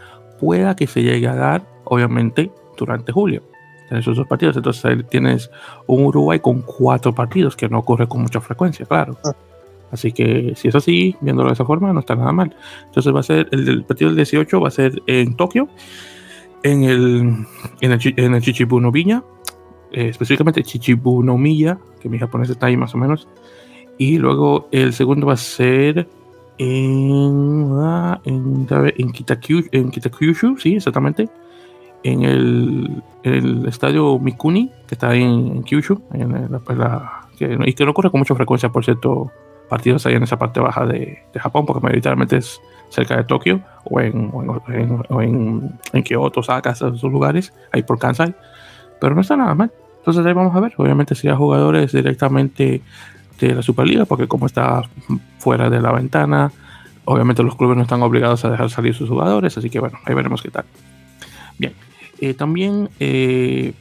[0.41, 3.43] pueda que se llegue a dar, obviamente, durante julio.
[3.91, 4.57] En esos dos partidos.
[4.57, 5.51] Entonces, ahí tienes
[5.87, 9.19] un Uruguay con cuatro partidos, que no ocurre con mucha frecuencia, claro.
[9.23, 9.33] Ah.
[9.91, 12.55] Así que si es así, viéndolo de esa forma, no está nada mal.
[12.87, 15.69] Entonces va a ser el, partido del 18 va a ser en Tokio,
[16.63, 17.47] en el,
[17.81, 19.23] en el, en el Viña,
[19.93, 23.29] eh, específicamente Chichibuno Miya, que mi japonés está ahí más o menos.
[23.97, 26.09] Y luego el segundo va a ser
[26.59, 31.29] en, ah, en, en, Kitakyushu, en sí, exactamente.
[32.05, 37.85] En el, el, estadio Mikuni, que está ahí en, Kyushu, en la, que, y que
[37.85, 39.33] no ocurre con mucha frecuencia, por cierto,
[39.69, 44.01] partidos ahí en esa parte baja de, Japón, porque mayoritariamente es cerca de Tokio o
[44.01, 48.35] en, o en, en, Kioto, Osaka, esos lugares, ahí por Kansai.
[49.01, 49.71] Pero no está nada mal.
[49.99, 50.73] Entonces ahí vamos a ver.
[50.79, 52.83] Obviamente hay jugadores directamente
[53.39, 54.83] de la Superliga, porque como está
[55.39, 56.51] fuera de la ventana,
[57.05, 60.15] obviamente los clubes no están obligados a dejar salir sus jugadores, así que bueno, ahí
[60.15, 60.65] veremos qué tal.
[61.59, 61.73] Bien.
[62.21, 63.75] Eh, también eh,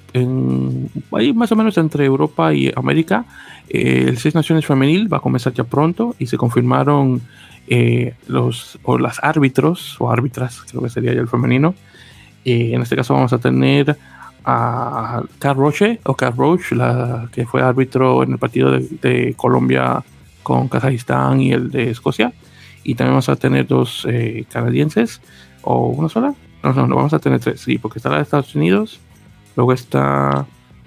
[1.11, 3.25] ahí más o menos entre Europa y América
[3.69, 7.21] eh, el Seis Naciones Femenil va a comenzar ya pronto y se confirmaron
[7.67, 11.73] eh, los o las árbitros o árbitras, creo que sería ya el femenino.
[12.45, 13.97] En este caso vamos a tener
[14.45, 20.01] a Carl Roche o Carl Roche, la que fue árbitro en el partido de, Colombia
[20.43, 22.31] con Kazajistán y el de Escocia.
[22.85, 24.07] Y también vamos a tener dos
[24.49, 25.19] canadienses
[25.61, 26.33] o una sola.
[26.63, 28.99] No, no, no, vamos a tener tres, sí, porque está la de Estados Unidos,
[29.55, 30.45] luego está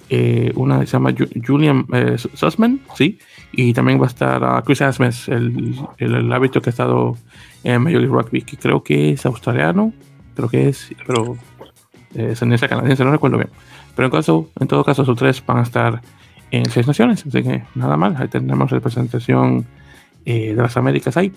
[0.09, 1.15] eh, una que se llama
[1.47, 3.19] Julian eh, Sussman, ¿sí?
[3.53, 7.17] Y también va a estar Chris Asmes, el, el, árbitro que ha estado
[7.63, 9.93] en Major League Rugby, que creo que es australiano,
[10.35, 11.37] creo que es, pero
[12.15, 13.51] eh, es en esa canadiense, no recuerdo bien.
[13.95, 16.01] Pero en, caso, en todo caso, esos tres van a estar
[16.51, 19.67] en seis naciones, así que nada mal, ahí tendremos representación
[20.25, 21.33] de las Américas ahí.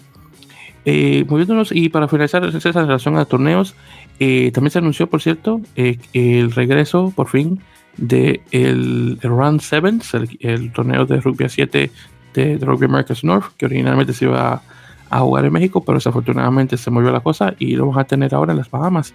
[0.86, 3.76] Moviéndonos y para finalizar esa relación a torneos,
[4.19, 7.62] también se anunció, por cierto, el regreso por fin
[7.98, 11.91] de el, Run Sevens, el, torneo de rugby a 7
[12.34, 14.62] de, Rugby Americas North, que originalmente se iba
[15.10, 18.34] a, jugar en México, pero desafortunadamente se movió la cosa y lo vamos a tener
[18.34, 19.13] ahora en las Bahamas,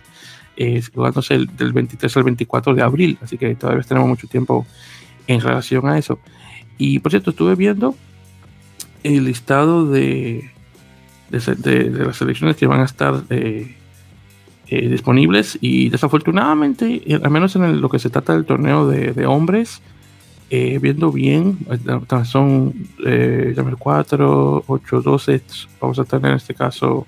[0.56, 4.64] eh, jugándose el, del 23 al 24 de abril, así que todavía tenemos mucho tiempo
[5.26, 6.20] en relación a eso.
[6.78, 7.96] Y por cierto, estuve viendo
[9.02, 10.52] el listado de,
[11.30, 13.74] de, las selecciones que van a estar eh,
[14.70, 15.56] eh, disponibles.
[15.62, 19.80] Y desafortunadamente, eh, al menos en lo que se trata del torneo de, hombres,
[20.50, 21.58] eh, viendo bien,
[22.24, 22.74] son
[23.06, 25.42] eh, 4, 8, 12,
[25.80, 27.06] vamos a tener en este caso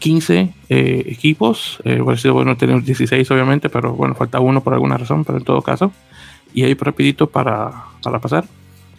[0.00, 5.24] 15 equipos, hubiera sido bueno tener 16 obviamente, pero bueno, falta uno por alguna razón,
[5.24, 5.92] pero en todo caso,
[6.52, 7.72] y ahí rapidito para,
[8.02, 8.44] para pasar.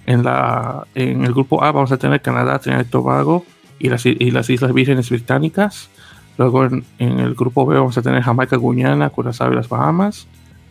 [0.07, 3.45] En, la, en el grupo A vamos a tener Canadá, Trinidad y Tobago
[3.79, 5.89] y las, y las Islas Vírgenes Británicas.
[6.37, 10.27] Luego en, el grupo B vamos a tener Jamaica, Guyana, Curazao y las Bahamas.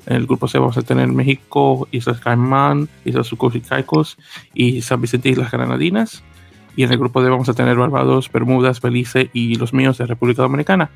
[0.07, 4.17] En el grupo C vamos a tener México, Islas Caimán, Islas Sucos y Caicos
[4.55, 6.23] y San Vicente y las Granadinas.
[6.77, 10.07] Y en el grupo D vamos a tener Barbados, Bermudas, Belice y los míos de
[10.07, 10.91] República Dominicana.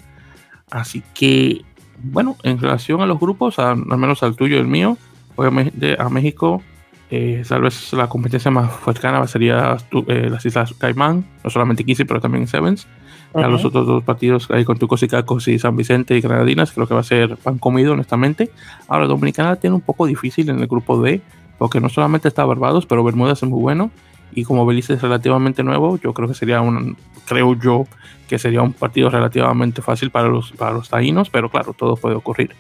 [0.70, 1.62] Así que,
[2.02, 4.96] bueno, en relación a los grupos, al menos al tuyo y el mío,
[5.34, 6.62] obviamente a México,
[7.10, 12.04] eh, tal vez la competencia más cercana sería eh, las Islas Caimán, no solamente 15,
[12.04, 12.86] pero también Sevens.
[13.32, 16.72] A los otros dos partidos ahí con Tucos y Cacos y San Vicente y Granadinas,
[16.72, 18.50] creo que va a ser pan comido, honestamente.
[18.88, 21.20] Ahora, Dominicana tiene un poco difícil en el grupo D,
[21.56, 23.92] porque no solamente está Barbados, pero Bermudas es muy bueno.
[24.32, 27.86] Y como Belice es relativamente nuevo, yo creo que sería un, creo yo,
[28.28, 32.16] que sería un partido relativamente fácil para los, para los taínos, pero claro, todo puede
[32.16, 32.50] ocurrir.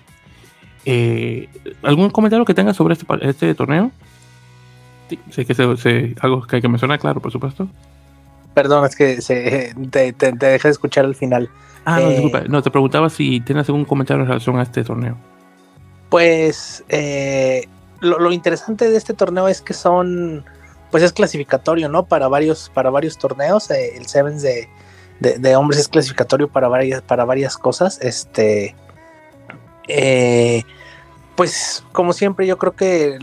[0.84, 1.48] Eh,
[1.82, 3.90] ¿Algún comentario que tengas sobre este, este torneo?
[5.30, 7.68] Sí, que se, algo que hay que mencionar, claro, por supuesto.
[8.54, 11.48] Perdón, es que se, te, te, dejé de escuchar al final.
[11.84, 12.38] Ah, no, disculpa.
[12.38, 15.16] Eh, no, te preguntaba si tienes algún comentario en relación a este torneo.
[16.08, 17.66] Pues eh,
[18.00, 20.44] lo, interesante de este torneo es que son,
[20.90, 22.06] pues es clasificatorio, ¿no?
[22.06, 23.70] Para varios, para varios torneos.
[23.70, 24.68] Eh, el Sevens de,
[25.20, 28.00] de, hombres es clasificatorio para varias, para varias cosas.
[28.02, 28.74] Este,
[31.40, 33.16] pues como siempre, yo creo que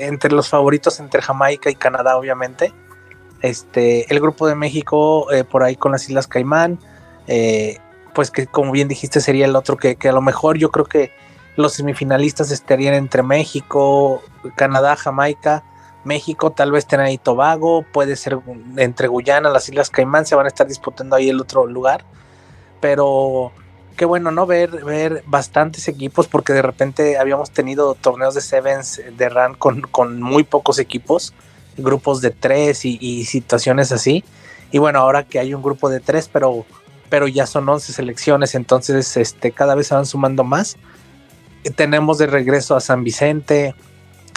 [0.00, 2.72] entre los favoritos entre Jamaica y Canadá, obviamente.
[3.42, 6.78] Este, el grupo de México eh, por ahí con las Islas Caimán,
[7.26, 7.76] eh,
[8.14, 11.12] pues que como bien dijiste sería el otro que, a lo mejor yo creo que
[11.56, 14.22] los semifinalistas estarían entre México,
[14.56, 15.62] Canadá, Jamaica,
[16.04, 18.38] México, tal vez tenga ahí Tobago, puede ser
[18.78, 22.06] entre Guyana, las Islas Caimán, se van a estar disputando ahí el otro lugar,
[22.80, 23.52] pero
[23.98, 24.46] qué bueno, ¿no?
[24.46, 29.82] Ver, ver bastantes equipos, porque de repente habíamos tenido torneos de Sevens de RAN con,
[29.82, 31.34] con muy pocos equipos
[31.78, 34.24] grupos de tres y, situaciones así.
[34.70, 36.66] Y bueno, ahora que hay un grupo de tres, pero,
[37.08, 40.76] pero ya son 11 selecciones, entonces este, cada vez se van sumando más.
[41.76, 43.74] Tenemos de regreso a San Vicente,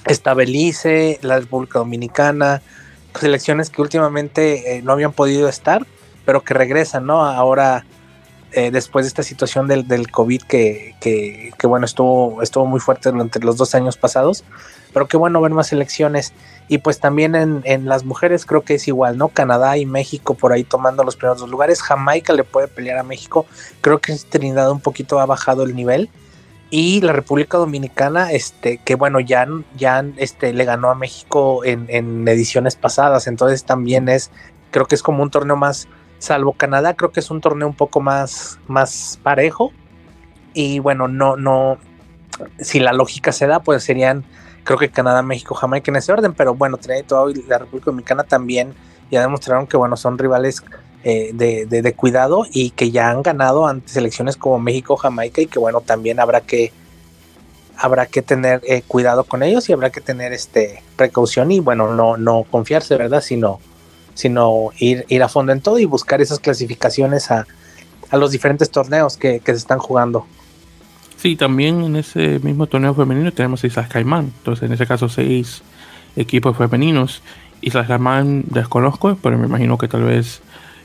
[0.05, 2.61] está Belice, la República Dominicana,
[3.19, 5.85] selecciones que últimamente eh, no habían podido estar,
[6.25, 7.25] pero que regresan, ¿no?
[7.25, 7.85] Ahora,
[8.53, 13.55] eh, después de esta situación del, COVID que, bueno, estuvo, estuvo muy fuerte durante los
[13.57, 14.43] dos años pasados,
[14.93, 16.33] pero qué bueno ver más selecciones.
[16.67, 19.29] Y pues también en, las mujeres creo que es igual, ¿no?
[19.29, 21.81] Canadá y México por ahí tomando los primeros lugares.
[21.81, 23.45] Jamaica le puede pelear a México.
[23.81, 26.09] Creo que Trinidad un poquito ha bajado el nivel.
[26.69, 29.45] Y la República Dominicana, este, que bueno, ya,
[29.75, 33.27] ya este, le ganó a México en ediciones pasadas.
[33.27, 34.31] Entonces también es,
[34.71, 35.89] creo que es como un torneo más,
[36.21, 39.71] salvo Canadá, creo que es un torneo un poco más, más parejo.
[40.53, 41.77] Y bueno, no, no,
[42.59, 44.23] si la lógica se da, pues serían
[44.63, 48.23] creo que Canadá, México, Jamaica en ese orden, pero bueno, Trinidad y la República Dominicana
[48.23, 48.75] también
[49.09, 50.63] ya demostraron que bueno, son rivales
[51.03, 55.57] eh, de, cuidado y que ya han ganado ante selecciones como México, Jamaica y que
[55.57, 56.71] bueno, también habrá que
[57.75, 61.95] habrá que tener eh, cuidado con ellos y habrá que tener este precaución y bueno,
[61.95, 63.21] no, no confiarse, ¿verdad?
[63.21, 63.59] Sino,
[64.21, 67.47] sino ir, ir a fondo en todo y buscar esas clasificaciones a,
[68.11, 70.25] los diferentes torneos que, que se están jugando.
[71.17, 74.33] Sí, también en ese mismo torneo femenino tenemos Islas Caimán.
[74.37, 75.61] Entonces, en ese caso, seis
[76.15, 77.21] equipos femeninos.
[77.61, 80.41] Islas Caimán desconozco, pero me imagino que tal vez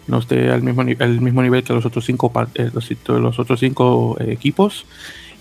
[0.06, 4.16] no esté al mismo, el mismo nivel que los otros cinco, eh, los, otros cinco
[4.20, 4.86] eh, equipos.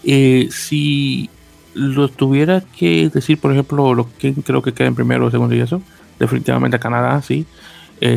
[0.04, 1.30] Eh, si
[1.74, 5.56] lo tuviera que decir, por ejemplo, lo que creo que queda en primero o segundo
[5.56, 5.82] y eso,
[6.20, 7.46] definitivamente Canadá, sí.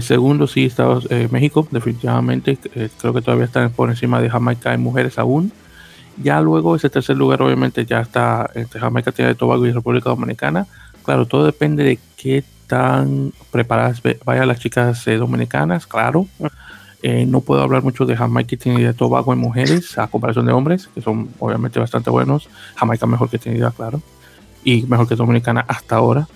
[0.00, 2.58] Segundo, sí, Estados México, definitivamente.
[3.00, 5.52] creo que todavía están por encima de Jamaica en mujeres aún.
[6.22, 10.10] Ya luego ese tercer lugar obviamente ya está entre Jamaica, Trinidad y Tobago y República
[10.10, 10.66] Dominicana.
[11.04, 16.26] Claro, todo depende de qué tan preparadas vayan las chicas eh, dominicanas, claro.
[17.02, 20.46] Eh, no puedo hablar mucho de Jamaica y Trinidad y Tobago en mujeres a comparación
[20.46, 22.48] de hombres, que son obviamente bastante buenos.
[22.74, 24.02] Jamaica mejor que Trinidad, claro.
[24.64, 26.28] Y mejor que Dominicana hasta ahora.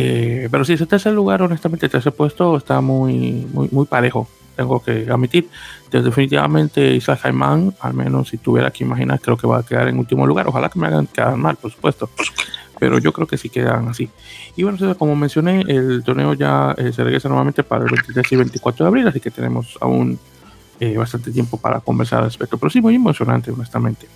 [0.00, 4.28] Eh, pero sí, ese tercer lugar, honestamente, el tercer puesto está muy, muy, muy parejo
[4.58, 5.48] tengo que admitir.
[5.90, 9.96] definitivamente Isaac Jaimán, al menos si tuviera que imaginar, creo que va a quedar en
[9.98, 10.48] último lugar.
[10.48, 12.10] Ojalá que me hagan quedar mal, por supuesto.
[12.80, 14.10] Pero yo creo que sí quedan así.
[14.56, 18.36] Y bueno, como mencioné, el torneo ya eh, se regresa nuevamente para el 23 y
[18.36, 20.18] 24 de abril, así que tenemos aún
[20.80, 22.58] eh, bastante tiempo para conversar al respecto.
[22.58, 24.08] Pero sí, muy emocionante, honestamente.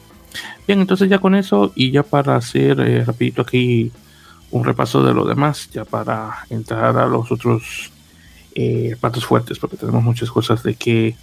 [0.66, 3.92] Bien, entonces ya con eso y ya para hacer eh, rapidito aquí
[4.52, 7.90] un repaso de lo demás, ya para entrar a los otros
[8.54, 11.16] eh, platos fuertes porque tenemos muchas cosas de que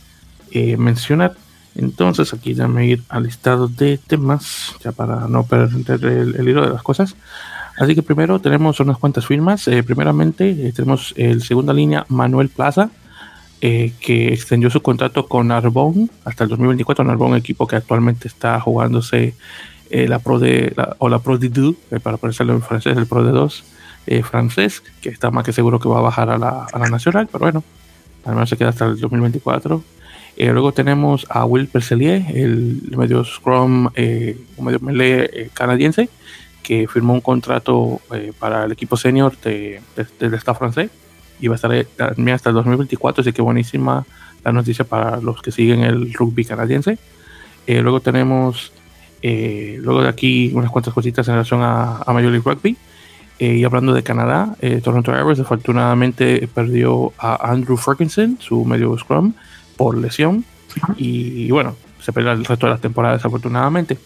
[0.52, 1.36] eh, mencionar.
[1.76, 6.64] Entonces aquí ya me ir al listado de temas, ya para no perder el, hilo
[6.64, 7.16] de las cosas.
[7.78, 9.68] Así que primero tenemos unas cuantas firmas.
[9.68, 12.90] Eh, primeramente tenemos el segunda línea Manuel Plaza.
[13.62, 17.04] eh, que extendió su contrato con Narbonne hasta el 2024.
[17.04, 19.36] Narbonne, equipo que actualmente está jugándose
[19.90, 23.06] eh, la Pro de, o la Pro de 2, eh, para ponerlo en francés, el
[23.06, 23.64] Pro de 2
[24.24, 27.28] francés, que está más que seguro que va a bajar a la, a la nacional,
[27.32, 27.64] pero bueno,
[28.26, 29.84] al menos se queda hasta el 2024.
[30.38, 36.10] luego tenemos a Will Perselier, el medio Scrum, un medio melee canadiense,
[36.64, 38.02] que firmó un contrato
[38.40, 39.80] para el equipo senior de,
[40.20, 40.90] del Estado francés
[41.40, 44.06] y va a estar también hasta el 2024, así que buenísima
[44.44, 46.98] la noticia para los que siguen el rugby canadiense.
[47.68, 48.72] Eh, luego tenemos,
[49.22, 52.78] eh, luego de aquí, unas cuantas cositas en relación a, Major League Rugby.
[53.40, 59.34] Eh, y hablando de Canadá, Toronto Arrows desafortunadamente perdió a Andrew Ferguson, su medio scrum,
[59.78, 60.44] por lesión.
[60.98, 63.98] Y, bueno, se perdió el resto de la temporada desafortunadamente.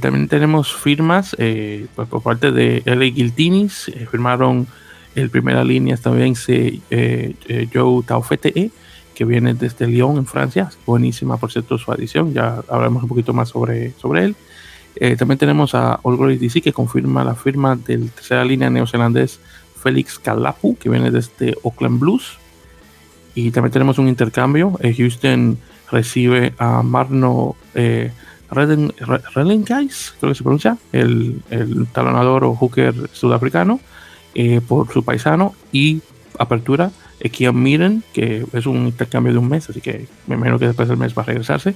[0.00, 4.66] también tenemos firmas pues, por parte de LA Guiltinis, firmaron
[5.14, 8.70] el primera línea también se eh, eh, Joe Taufete,
[9.14, 10.70] que viene desde Lyon, en Francia.
[10.86, 12.32] Buenísima, por cierto, su adición.
[12.32, 14.36] Ya hablaremos un poquito más sobre, sobre él.
[14.96, 19.40] Eh, también tenemos a All DC, que confirma la firma del tercera línea neozelandés
[19.82, 22.38] Félix Kalapu, que viene desde Oakland Blues.
[23.34, 24.78] Y también tenemos un intercambio.
[24.82, 25.58] Houston
[25.90, 28.12] recibe a Marno eh,
[28.54, 33.80] creo que se pronuncia, el, el talonador o hooker sudafricano
[34.34, 36.00] eh, por su paisano y
[36.38, 36.90] apertura
[37.30, 40.88] Kian Miren, que es un intercambio de un mes, así que me imagino que después
[40.88, 41.74] del mes va a regresarse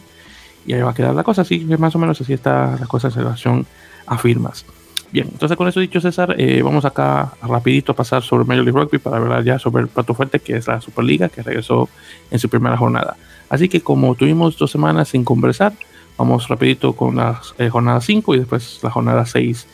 [0.67, 2.87] y ahí va a quedar la cosa, así que más o menos así está la
[2.87, 3.67] cosa en relación
[4.07, 4.65] a firmas.
[5.11, 8.79] Bien, entonces con eso dicho César, eh, vamos acá rapidito a pasar sobre Major League
[8.79, 11.89] Rugby para hablar ya sobre el plato fuerte que es la Superliga que regresó
[12.31, 13.17] en su primera jornada.
[13.49, 15.73] Así que como tuvimos dos semanas sin conversar,
[16.19, 19.67] vamos rapidito con la eh, jornada 5 y después la jornada 6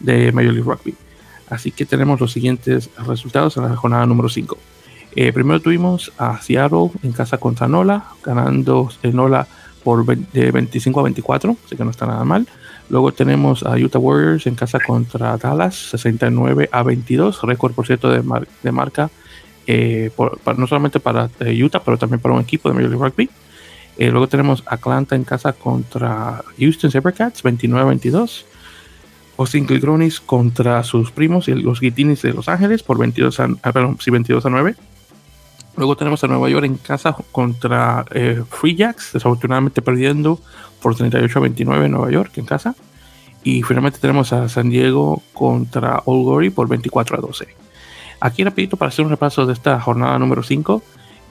[0.00, 0.94] de Major League Rugby.
[1.50, 4.58] Así que tenemos los siguientes resultados en la jornada número 5.
[5.16, 9.46] Eh, primero tuvimos a Seattle en casa contra Nola, ganando Nola
[9.82, 12.46] por de 25 a 24, así que no está nada mal.
[12.90, 18.10] Luego tenemos a Utah Warriors en casa contra Dallas, 69 a 22, récord por cierto
[18.10, 18.22] de,
[18.62, 19.10] de marca,
[19.66, 20.10] eh,
[20.56, 23.30] no solamente para eh, Utah, pero también para un equipo de Major League Rugby.
[24.10, 28.46] luego tenemos Atlanta en casa contra Houston Sabercats, 29 a 22.
[29.38, 34.44] Austin Gilgronis contra sus primos y los Guitinis de Los Ángeles por 22 a, 22
[34.44, 34.74] ah, a 9.
[35.76, 40.40] Luego tenemos a Nueva York en casa contra eh, Free Jacks, desafortunadamente perdiendo
[40.82, 42.74] por 38 a 29 en Nueva York en casa.
[43.44, 47.46] Y finalmente tenemos a San Diego contra Old Glory por 24 a 12.
[48.20, 50.82] Aquí rapidito para hacer un repaso de esta jornada número 5.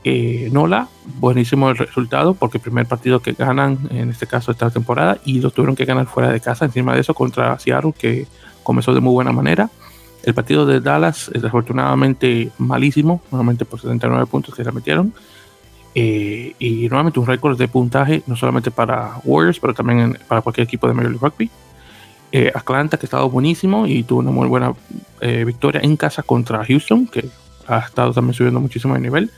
[0.09, 0.87] Eh, Nola,
[1.19, 5.41] buenísimo el resultado porque el primer partido que ganan, en este caso esta temporada, y
[5.41, 8.25] lo tuvieron que ganar fuera de casa, encima de eso contra Seattle, que
[8.63, 9.69] comenzó de muy buena manera.
[10.23, 15.13] El partido de Dallas es desafortunadamente malísimo, nuevamente por 79 puntos que se metieron.
[15.93, 20.67] Eh, y nuevamente un récord de puntaje, no solamente para Warriors, pero también para cualquier
[20.67, 21.51] equipo de Major League Rugby.
[22.31, 24.73] Eh, Atlanta, que ha estado buenísimo y tuvo una muy buena
[25.19, 27.29] victoria en casa contra Houston, que
[27.67, 29.31] ha estado también subiendo muchísimo de nivel.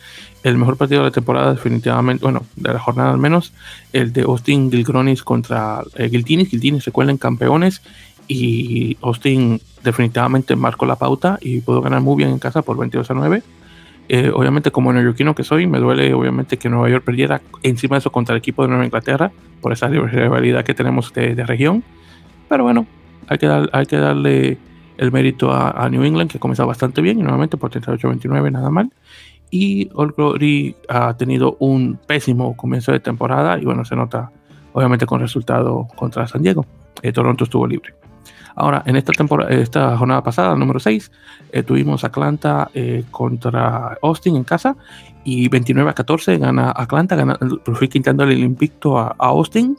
[0.43, 3.53] El mejor partido de la temporada, definitivamente, bueno, de la jornada al menos,
[3.91, 6.49] el de Austin Gilgronis contra eh, Giltinis.
[6.49, 7.81] Giltinis se cuelan campeones
[8.27, 13.11] y Austin definitivamente marcó la pauta y pudo ganar muy bien en casa por 22
[13.11, 13.43] a 9.
[14.11, 17.99] Eh, obviamente, como neoyorquino que soy, me duele obviamente que Nueva York perdiera encima de
[17.99, 21.83] eso contra el equipo de Nueva Inglaterra por esa rivalidad que tenemos de, región.
[22.47, 22.87] Pero bueno,
[23.27, 24.57] hay que, dar, hay que darle
[24.99, 28.69] el mérito a, New England, que ha comenzado bastante bien y nuevamente por 38-29, nada
[28.69, 28.91] mal.
[29.49, 34.29] Y Old Glory ha tenido un pésimo comienzo de temporada y bueno, se nota
[34.73, 36.65] obviamente con resultado contra San Diego.
[37.01, 37.93] Eh, Toronto estuvo libre.
[38.55, 41.11] Ahora, en esta, temporada, esta jornada pasada, número 6,
[41.53, 44.75] eh, tuvimos Atlanta eh, contra Austin en casa
[45.23, 49.77] y 29 a 14 gana Atlanta, gana, por fin quitándole el invicto a, Austin,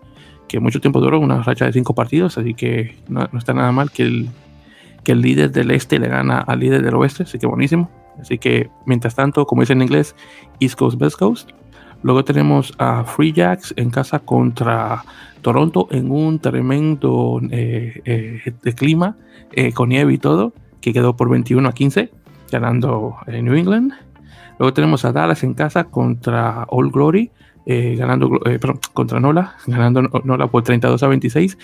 [0.48, 3.70] que mucho tiempo duró, una racha de 5 partidos, así que no, no, está nada
[3.70, 4.30] mal que el,
[5.04, 7.90] que el líder del este le gana al líder del oeste, así que buenísimo.
[8.20, 10.14] Así que, mientras tanto, como dice en inglés,
[10.60, 11.50] East Coast, West Coast.
[12.02, 15.04] Luego tenemos a Free Jacks en casa contra
[15.42, 19.16] Toronto en un tremendo eh, eh, de clima,
[19.52, 22.10] eh, con nieve y todo, que quedó por 21 a 15,
[22.50, 23.92] ganando New England.
[24.58, 27.30] Luego tenemos a Dallas en casa contra All Glory,
[27.66, 28.58] eh, ganando eh,
[28.94, 31.58] contra Nola, ganando Nola por 32 a 26.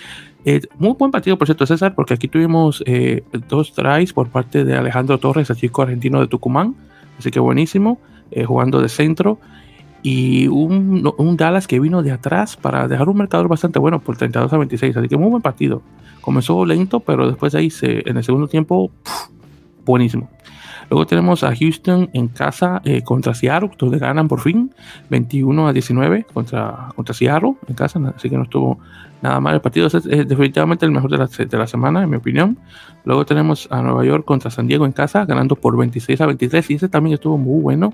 [0.45, 2.85] Eh, muy buen partido, por cierto, César, porque aquí tuvimos
[3.49, 6.75] dos tries por parte de Alejandro Torres, el chico argentino de Tucumán,
[7.19, 7.99] así que buenísimo,
[8.47, 9.39] jugando de centro.
[10.03, 14.17] Y un, un, Dallas que vino de atrás para dejar un marcador bastante bueno por
[14.17, 15.83] 32 a 26, así que muy buen partido.
[16.21, 18.93] Comenzó lento, pero después ahí se, en el segundo tiempo,
[19.85, 20.29] buenísimo.
[20.91, 24.73] Luego tenemos a Houston en casa eh, contra Seattle, donde ganan por fin
[25.11, 28.79] 21 a 19 contra, contra Seattle en casa, así que no estuvo
[29.23, 29.87] nada mal el partido.
[29.87, 32.59] Es, definitivamente el mejor de la, de la, semana, en mi opinión.
[33.05, 36.71] Luego tenemos a Nueva York contra San Diego en casa, ganando por 26 a 23,
[36.71, 37.93] y ese también estuvo muy bueno.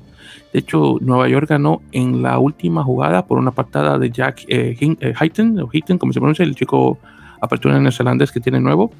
[0.52, 4.76] De hecho, Nueva York ganó en la última jugada por una patada de Jack eh,
[5.18, 6.98] Hayton, o Hayton, como se pronuncia, el chico
[7.40, 8.92] apertura neozelandés que tiene nuevo.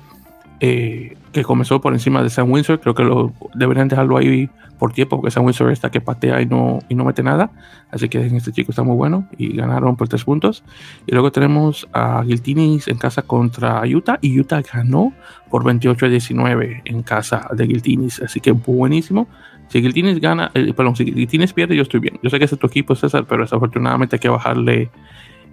[0.65, 2.79] Eh, que comenzó por encima de Sam Windsor.
[2.79, 4.49] Creo que lo deberían dejarlo ahí
[4.79, 7.51] por tiempo, porque Sam Windsor está que patea y no, y no mete nada.
[7.91, 10.63] Así que este chico está muy bueno y ganaron por tres puntos.
[11.05, 15.13] Y luego tenemos a Giltinis en casa contra Utah y Utah ganó
[15.51, 18.23] por 28 a 19 en casa de Giltinis.
[18.23, 19.27] Así que buenísimo.
[19.67, 22.21] Si Giltinis gana, eh, perdón, si Giltinis pierde, yo estoy bien.
[22.23, 24.91] Yo sé que es tu equipo, César, pero desafortunadamente hay que bajarle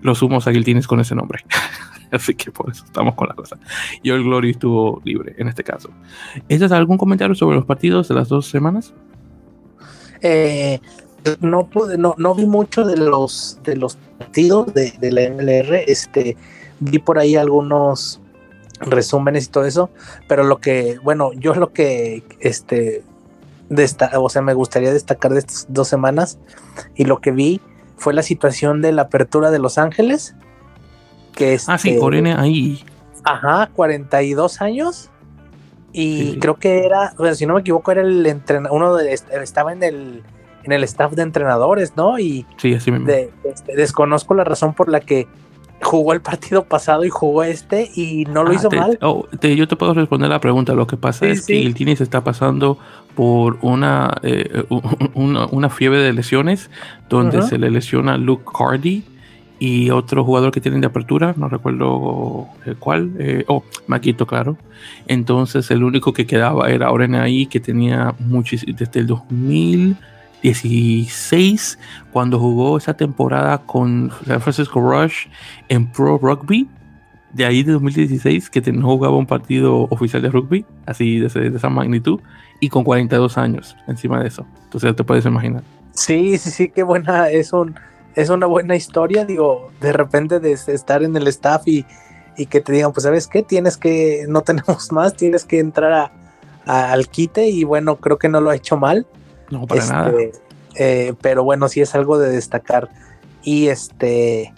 [0.01, 1.43] los humos a Giltinis con ese nombre.
[2.11, 3.57] Así que por eso estamos con la cosa.
[4.01, 5.89] Y el Glory estuvo libre en este caso.
[6.47, 8.93] ¿Ese algún comentario sobre los partidos de las dos semanas?
[10.21, 10.79] Eh,
[11.39, 15.83] no pude, no, no vi mucho de los de los partidos de, la MLR.
[15.87, 16.35] Este,
[16.79, 18.19] vi por ahí algunos
[18.79, 19.91] resúmenes y todo eso.
[20.27, 23.03] Pero lo que, bueno, yo lo que este
[24.15, 26.39] o sea, me gustaría destacar de estas dos semanas.
[26.95, 27.61] Y lo que vi
[27.99, 30.35] fue la situación de la apertura de Los Ángeles
[31.67, 32.83] ah, sí, Corene ahí.
[33.23, 35.09] Ajá, 42 años.
[35.91, 39.11] Y creo que era, o sea, si no me equivoco, era el entrenador, uno de,
[39.13, 40.23] estaba en el,
[40.63, 42.19] en el staff de entrenadores, ¿no?
[42.19, 43.09] Y sí, así mismo.
[43.09, 45.27] Este, desconozco la razón por la que
[45.81, 48.97] jugó el partido pasado y jugó este y no lo ah, hizo mal.
[49.01, 50.73] Oh, yo te puedo responder la pregunta.
[50.73, 52.77] Lo que pasa es que el Tini se está pasando
[53.15, 54.65] por una, eh,
[55.13, 56.69] una, fiebre de lesiones
[57.09, 59.03] donde se le lesiona Luke Cardi
[59.59, 64.57] y otro jugador que tienen de apertura, no recuerdo el cuál, eh, oh, Maquito, claro.
[65.05, 69.07] Entonces el único que quedaba era Orena ahí, que tenía muchísimo, desde el
[70.43, 71.79] 2016,
[72.11, 75.27] cuando jugó esa temporada con San Francisco Rush
[75.67, 76.67] en Pro Rugby,
[77.33, 81.57] de ahí de 2016, que no jugaba un partido oficial de rugby, así de, de
[81.57, 82.19] esa magnitud,
[82.59, 84.45] y con 42 años encima de eso.
[84.63, 85.61] Entonces te puedes imaginar.
[85.93, 87.75] Sí, sí, sí, qué buena, es un
[88.15, 91.85] es una buena historia, digo, de repente de estar en el staff y,
[92.49, 96.11] que te digan, pues sabes qué, tienes que, no tenemos más, tienes que entrar
[96.65, 99.07] a, al quite y bueno, creo que no lo ha hecho mal.
[99.49, 100.09] No, para nada.
[100.09, 100.39] Este,
[100.75, 102.89] eh, pero bueno, sí es algo de destacar.
[103.43, 104.53] Y este,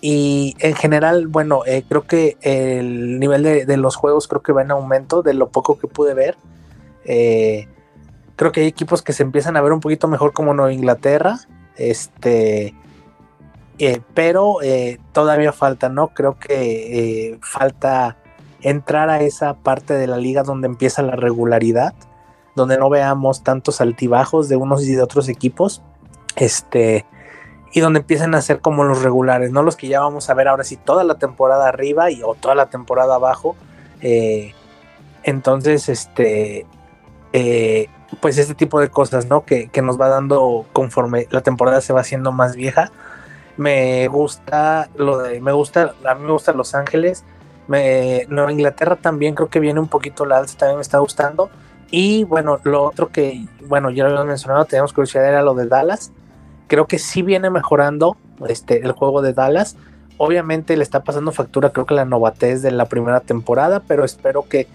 [0.00, 4.62] y en general, bueno, eh, creo que el nivel de, los juegos creo que va
[4.62, 6.36] en aumento de lo poco que pude ver.
[7.04, 7.68] Eh,
[8.36, 11.38] creo que hay equipos que se empiezan a ver un poquito mejor como Nueva Inglaterra.
[11.76, 12.74] Este,
[14.14, 14.58] pero
[15.12, 16.08] todavía falta, ¿no?
[16.08, 18.16] Creo que falta
[18.60, 21.94] entrar a esa parte de la liga donde empieza la regularidad,
[22.54, 25.82] donde no veamos tantos altibajos de unos y de otros equipos,
[26.36, 27.06] este,
[27.72, 30.48] y donde empiecen a ser como los regulares, no los que ya vamos a ver
[30.48, 33.56] ahora sí toda la temporada arriba y o toda la temporada abajo.
[35.22, 36.66] entonces, este,
[38.20, 39.44] pues este tipo de cosas, ¿no?
[39.44, 42.90] Que, nos va dando conforme la temporada se va haciendo más vieja.
[43.56, 47.24] Me gusta lo de, me gusta, a mí me gusta Los Ángeles.
[47.68, 51.50] Me, Nueva Inglaterra también creo que viene un poquito la alza, también me está gustando.
[51.92, 55.68] Y bueno, lo otro que, bueno, ya lo habíamos mencionado, teníamos curiosidad era lo de
[55.68, 56.10] Dallas.
[56.66, 58.16] Creo que sí viene mejorando
[58.48, 59.76] este, el juego de Dallas.
[60.16, 64.48] Obviamente le está pasando factura, creo que la novatez de la primera temporada, pero espero
[64.48, 64.66] que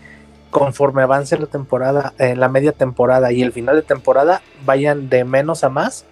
[0.52, 5.26] conforme avance la temporada, eh, la media temporada y el final de temporada, vayan de
[5.26, 6.06] menos a más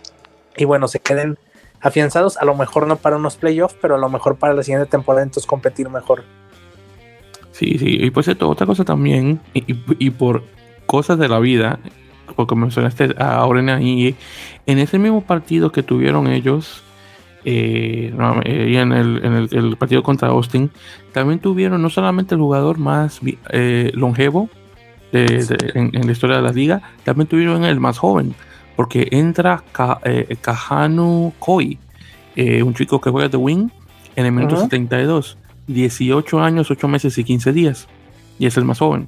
[0.57, 1.37] y bueno, se queden
[1.81, 4.89] afianzados, a lo mejor no para unos playoffs, pero a lo mejor para la siguiente
[4.89, 6.23] temporada, entonces competir mejor.
[7.51, 10.43] Sí, sí, y pues esto, otra cosa también, y, por
[10.85, 11.79] cosas de la vida,
[12.35, 14.15] porque mencionaste a Orena y
[14.65, 16.83] en ese mismo partido que tuvieron ellos,
[17.43, 18.13] eh,
[18.45, 20.71] eh en, el, partido contra Austin,
[21.13, 23.19] también tuvieron no solamente el jugador más
[23.51, 24.49] eh, longevo
[25.11, 28.33] en, la historia de la liga, también tuvieron el más joven,
[28.75, 29.63] porque entra
[30.03, 31.77] eh, Kahanu Koi,
[32.35, 33.69] un chico que juega de wing
[34.15, 37.87] en el minuto 72, 18 años, 8 meses y 15 días,
[38.39, 39.07] y es el más joven.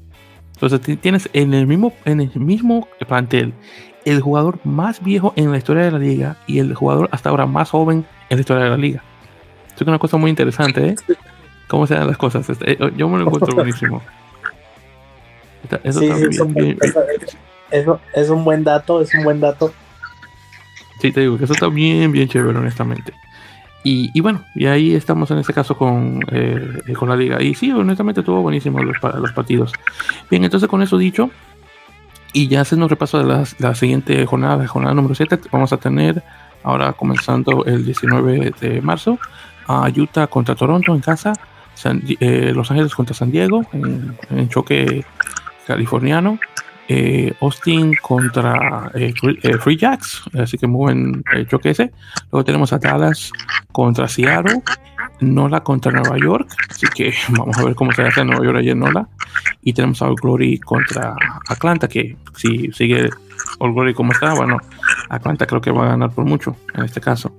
[0.59, 3.53] Entonces tienes en el mismo, en el mismo plantel
[4.05, 7.45] el jugador más viejo en la historia de la liga y el jugador hasta ahora
[7.45, 9.03] más joven en la historia de la liga.
[9.67, 10.95] Esto es una cosa muy interesante, ¿eh?
[11.67, 12.49] Cómo se dan las cosas.
[12.49, 14.01] Este, eh, yo me lo encuentro buenísimo.
[15.83, 16.01] Eso,
[18.13, 19.71] es un buen dato, es un buen dato.
[21.01, 23.13] Sí, te digo que eso está bien, bien chévere, honestamente.
[23.89, 27.41] Y, bueno, y ahí estamos en este caso con, eh, con la liga.
[27.41, 29.71] Y sí, honestamente estuvo buenísimo los, los partidos.
[30.29, 31.29] Bien, entonces con eso dicho,
[32.33, 35.77] Y ya haciendo un repaso de la, siguiente jornada, la jornada número 7, vamos a
[35.77, 36.21] tener
[36.63, 39.19] ahora comenzando el 19 de marzo
[39.67, 41.31] a Utah contra Toronto en casa,
[42.19, 45.05] eh, Los Ángeles contra San Diego en, choque
[45.65, 46.39] californiano,
[46.87, 49.13] eh, Austin contra eh,
[49.59, 51.91] Free Jacks, así que muy buen choque ese.
[52.31, 53.31] Luego tenemos a Dallas
[53.71, 54.61] contra Seattle,
[55.19, 58.57] Nola contra Nueva York, así que vamos a ver cómo se hace en Nueva York
[58.59, 59.07] ayer Nola.
[59.61, 61.15] Y tenemos a All Glory contra
[61.49, 63.09] Atlanta, que si sigue
[63.59, 64.57] All Glory como está, bueno,
[65.09, 67.35] Atlanta creo que va a ganar por mucho en este caso.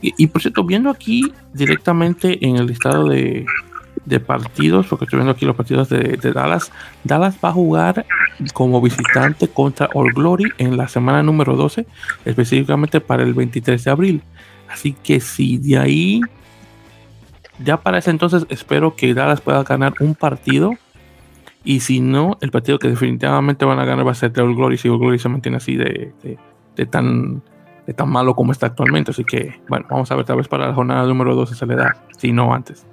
[0.00, 3.44] Y, por cierto, viendo aquí directamente en el listado de,
[4.20, 6.72] partidos, porque estoy viendo aquí los partidos de, Dallas,
[7.04, 8.06] Dallas va a jugar
[8.54, 11.86] como visitante contra All Glory en la semana número 12,
[12.24, 14.22] específicamente para el 23 de abril.
[14.70, 16.20] Así que si de ahí,
[17.58, 20.74] ya para ese entonces espero que Dallas pueda ganar un partido.
[21.64, 24.54] Y si no, el partido que definitivamente van a ganar va a ser de All
[24.54, 26.14] Glory si All Glory se mantiene así de
[26.78, 27.42] de tan,
[27.86, 29.10] de tan malo como está actualmente.
[29.10, 31.76] Así que, bueno, vamos a ver, tal vez para la jornada número 12 se le
[31.76, 32.86] da, si no antes.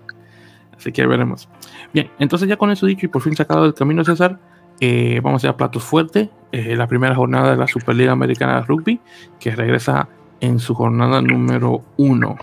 [0.77, 1.47] Así que veremos.
[1.93, 4.39] Bien, entonces ya con eso dicho y por fin sacado del camino César,
[4.79, 6.29] eh, vamos a ir a platos fuertes.
[6.51, 8.99] Eh, la primera jornada de la Superliga Americana de Rugby,
[9.39, 10.07] que regresa
[10.41, 12.35] en su jornada número 1.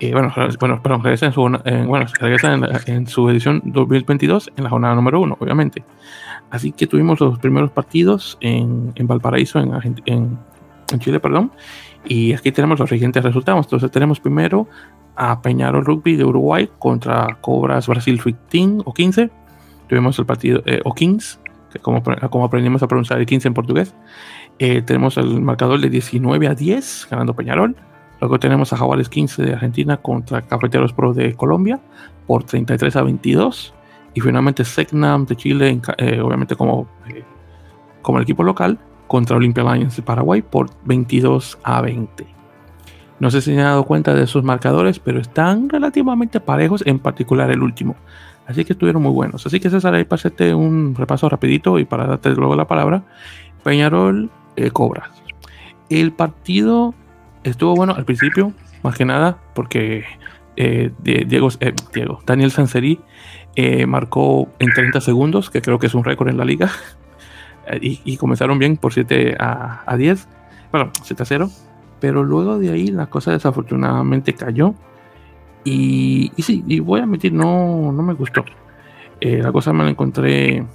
[0.00, 2.54] Eh, bueno, bueno, perdón, regresa en su, bueno, regresa
[2.86, 5.84] en, su edición 2022 en la jornada número 1, obviamente.
[6.50, 9.72] Así que tuvimos los primeros partidos en, en Valparaíso, en,
[10.06, 10.38] en,
[10.92, 11.52] en Chile, perdón.
[12.04, 13.66] Y aquí tenemos los siguientes resultados.
[13.66, 14.66] Entonces tenemos primero
[15.16, 19.30] a Peñarol Rugby de Uruguay contra Cobras Brasil 15 o 15.
[19.88, 21.38] Tuvimos el partido, eh, o Kings,
[21.72, 23.94] que como, como aprendimos a pronunciar el 15 en portugués.
[24.58, 27.76] Eh, tenemos el marcador de 19 a 10, ganando Peñarol.
[28.20, 31.80] Luego tenemos a Jaguares 15 de Argentina contra Cafeteros Pro de Colombia
[32.26, 33.74] por 33 a 22.
[34.14, 36.86] Y finalmente Secnam de Chile, eh, obviamente como,
[38.02, 42.41] como el equipo local, contra Olympia Lions de Paraguay por 22 a 20.
[43.22, 46.98] No sé si se han dado cuenta de esos marcadores, pero están relativamente parejos, en
[46.98, 47.94] particular el último.
[48.48, 49.46] Así que estuvieron muy buenos.
[49.46, 53.04] Así que César, ahí pasete un repaso rapidito y para darte luego la palabra.
[53.62, 55.22] Peñarol eh, Cobras.
[55.88, 56.96] El partido
[57.44, 58.52] estuvo bueno al principio,
[58.82, 60.02] más que nada, porque
[60.56, 62.98] eh, Diego, eh, Diego, Daniel Sanseri
[63.86, 66.72] marcó en 30 segundos, que creo que es un récord en la liga.
[67.80, 70.26] y, comenzaron bien por 7 a, a 10,
[70.72, 71.50] bueno, 7 a 0,
[72.02, 74.74] pero luego de ahí la cosa desafortunadamente cayó.
[75.62, 78.44] Y, y sí, y voy a admitir, no, no me gustó.
[79.20, 80.66] Eh, la cosa me la encontré.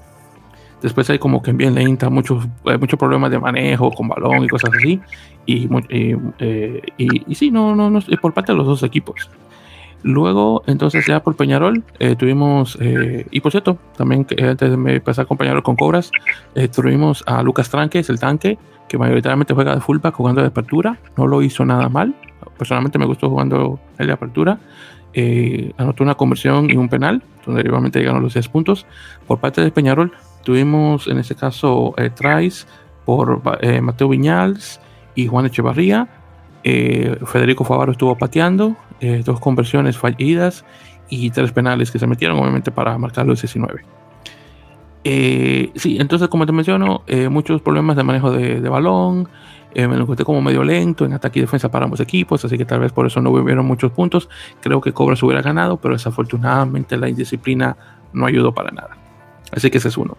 [0.82, 2.48] Después hay como que bien lenta, muchos,
[2.80, 5.02] muchos problemas de manejo con balón y cosas así.
[5.46, 9.30] Y, eh, y, y, sí, no, no, no, por parte de los dos equipos.
[10.08, 15.28] Luego, entonces ya por Peñarol, eh, tuvimos, eh, y por cierto, también antes de empezar
[15.28, 16.12] con Peñarol con Cobras,
[16.56, 20.98] eh, tuvimos a Lucas Tranques, el tanque, que mayoritariamente juega de fullback jugando de apertura,
[21.18, 22.16] no lo hizo nada mal,
[22.58, 24.60] personalmente me gustó jugando el de apertura,
[25.78, 28.86] anotó una conversión y un penal, donde derivadamente llegaron los 10 puntos.
[29.28, 30.14] Por parte de Peñarol,
[30.46, 32.66] tuvimos en este caso tries
[33.04, 33.42] por
[33.82, 34.80] Mateo Viñals
[35.16, 36.08] y Juan Echevarría,
[36.64, 40.66] Federico Favaro estuvo pateando, eh, dos conversiones fallidas
[41.10, 43.84] y tres penales que se metieron, obviamente, para marcar los 19.
[45.04, 49.30] Eh, sí, entonces, como te menciono, eh, muchos problemas de manejo de, balón.
[49.76, 52.66] me lo encontré como medio lento en ataque y defensa para ambos equipos, así que
[52.66, 54.30] tal vez por eso no hubieron muchos puntos.
[54.62, 57.78] Creo que Cobras hubiera ganado, pero desafortunadamente la indisciplina
[58.14, 58.98] no ayudó para nada.
[59.52, 60.18] Así que ese es uno.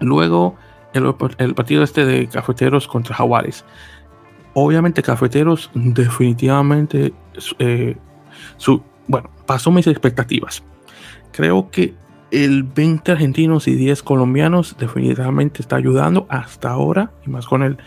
[0.00, 0.56] Luego,
[0.92, 3.64] el, el partido este de Cafeteros contra Jaguares.
[4.54, 7.12] Obviamente, Cafeteros definitivamente
[7.58, 7.96] eh,
[8.56, 10.62] su, bueno, pasó mis expectativas.
[11.32, 11.94] Creo que
[12.30, 17.78] el 20 argentinos y 10 colombianos definitivamente está ayudando hasta ahora, y más con el,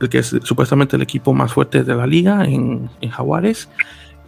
[0.00, 3.68] el que es supuestamente el equipo más fuerte de la liga en, en Jaguares.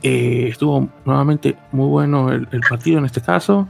[0.03, 3.69] Eh, estuvo nuevamente muy bueno el, partido en este caso.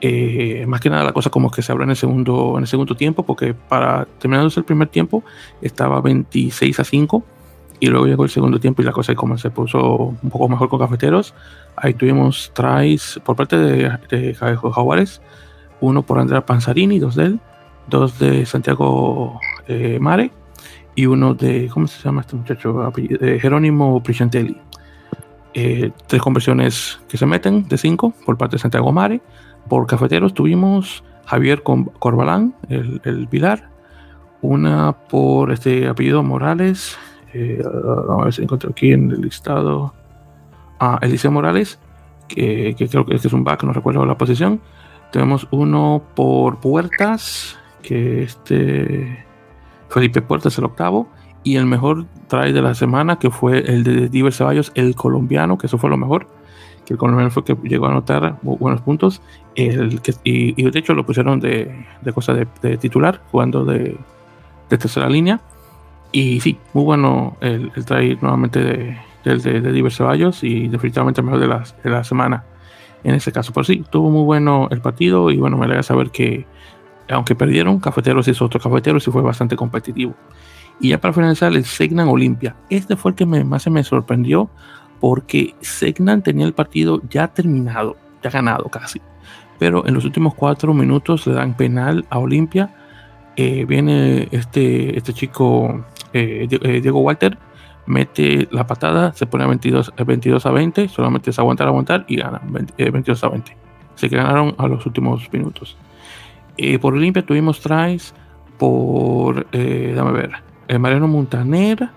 [0.00, 2.68] Eh, más que nada la cosa como que se abrió en el segundo en el
[2.68, 5.24] segundo tiempo porque para terminándose el primer tiempo
[5.60, 7.24] estaba 26 a 5
[7.80, 10.68] y luego llegó el segundo tiempo y la cosa como se puso un poco mejor
[10.68, 11.34] con Cafeteros.
[11.76, 15.20] Ahí tuvimos tries por parte de, de Jaguares,
[15.80, 17.40] uno por Andrea Panzarini, dos de él,
[17.88, 20.32] dos de Santiago eh, Mare
[20.94, 22.92] y uno de, ¿cómo se llama este muchacho?
[22.96, 24.56] De Jerónimo Priscentelli.
[25.54, 29.20] Eh, tres conversiones que se meten de cinco por parte de Santiago Mare.
[29.68, 33.70] Por Cafeteros tuvimos Javier Corbalán, el, el Pilar,
[34.40, 36.96] una por este apellido Morales,
[37.34, 39.92] vamos a ver si encuentro aquí en el listado.
[40.80, 41.78] a Eliseo Morales,
[42.28, 44.60] que, creo que este es un back, no recuerdo la posición.
[45.12, 49.24] Tenemos uno por puertas, que este.
[49.88, 51.08] Felipe Puertas el octavo
[51.42, 55.56] y el mejor try de la semana que fue el de Diver Ceballos, el colombiano,
[55.56, 56.26] que eso fue lo mejor,
[56.84, 59.22] que el colombiano fue que llegó a anotar buenos puntos
[59.54, 63.96] el que, y, de hecho lo pusieron de, de cosa de, titular, jugando de,
[64.68, 65.40] de, tercera línea.
[66.12, 71.40] Y sí, muy bueno el, el nuevamente de, de, de Diver Ceballos y definitivamente mejor
[71.40, 72.44] de la, de la semana
[73.04, 73.52] en ese caso.
[73.52, 76.46] Pero sí, tuvo muy bueno el partido y bueno, me alegra saber que
[77.10, 80.14] aunque perdieron, Cafeteros hizo otro Cafeteros y fue bastante competitivo.
[80.80, 82.54] Y ya para finalizar, el Segnan Olimpia.
[82.70, 84.50] Este fue el que más se me sorprendió
[85.00, 89.00] porque Segnan tenía el partido ya terminado, ya ganado casi.
[89.58, 92.74] Pero en los últimos cuatro minutos le dan penal a Olimpia.
[93.40, 97.38] Eh, viene este, este chico, eh, eh, Diego Walter,
[97.86, 102.16] mete la patada, se pone a 22, 22 a 20, solamente es aguantar, aguantar y
[102.16, 102.42] gana
[102.76, 103.56] 22 a 20.
[103.94, 105.76] Se ganaron a los últimos minutos.
[106.80, 108.12] por Olimpia tuvimos tries
[108.58, 110.32] por, dame ver,
[110.66, 111.90] el Mariano Montaner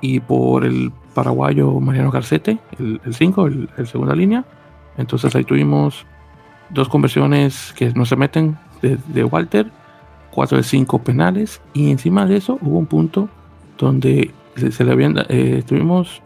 [0.00, 4.46] y por el paraguayo Mariano Garcete, el 5, el, segunda línea.
[4.96, 6.06] Entonces ahí tuvimos
[6.70, 9.70] dos conversiones que no se meten de, Walter,
[10.34, 13.28] 4 de 5 penales y encima de eso hubo un punto
[13.78, 16.22] donde se, le habían eh, tuvimos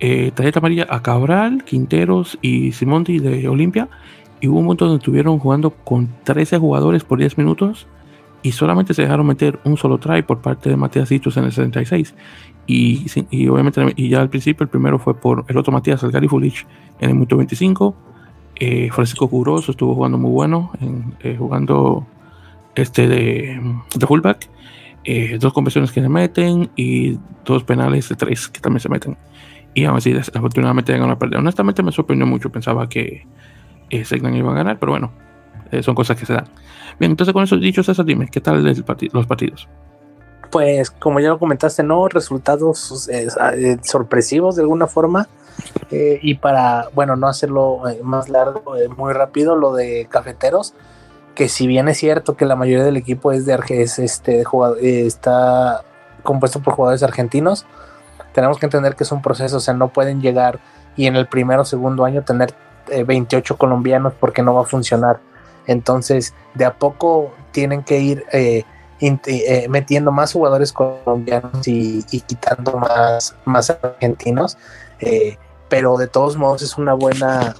[0.00, 3.88] eh, tarjeta amarilla a Cabral, Quinteros y Simondi de Olimpia
[4.40, 7.86] y hubo un punto donde estuvieron jugando con 13 jugadores por 10 minutos
[8.42, 11.52] y solamente se dejaron meter un solo try por parte de Matías Hitos en el
[11.52, 12.14] 76.
[12.68, 16.12] Y, y, obviamente, y ya al principio, el primero fue por el otro Matías, el
[16.12, 16.64] Gary Fulich,
[17.00, 17.96] en el minuto 25.
[18.58, 20.70] Eh, Francisco Curoso estuvo jugando muy bueno,
[21.20, 22.06] eh, jugando
[22.76, 23.60] este de,
[23.94, 24.48] de fullback.
[25.02, 29.16] Eh, dos conversiones que se meten y dos penales de tres que también se meten.
[29.74, 31.40] Y aún así, desafortunadamente, llegan a perder.
[31.40, 32.50] Honestamente, me sorprendió mucho.
[32.50, 33.26] Pensaba que
[33.90, 35.12] eh, Segnan a ganar, pero bueno,
[35.82, 36.46] son cosas que se dan.
[36.98, 39.68] Bien, entonces con eso dicho, César, dime, ¿qué tal los partidos?
[40.50, 42.08] Pues como ya lo comentaste, ¿no?
[42.08, 45.28] Resultados eh, eh, sorpresivos de alguna forma.
[45.90, 50.74] Eh, y para, bueno, no hacerlo más largo, muy rápido, lo de cafeteros,
[51.36, 54.42] que si bien es cierto que la mayoría del equipo es de Arges, este,
[54.82, 55.84] está
[56.24, 57.66] compuesto por jugadores argentinos,
[58.32, 60.58] tenemos que entender que es un proceso, o sea, no pueden llegar
[60.96, 62.52] y en el primero o segundo año tener
[62.88, 65.20] 28 colombianos porque no va a funcionar
[65.66, 68.64] entonces, de a poco tienen que ir eh,
[69.00, 74.56] eh, metiendo más jugadores colombianos y, quitando más, más argentinos.
[75.00, 75.36] Eh,
[75.68, 77.56] pero de todos modos es una buena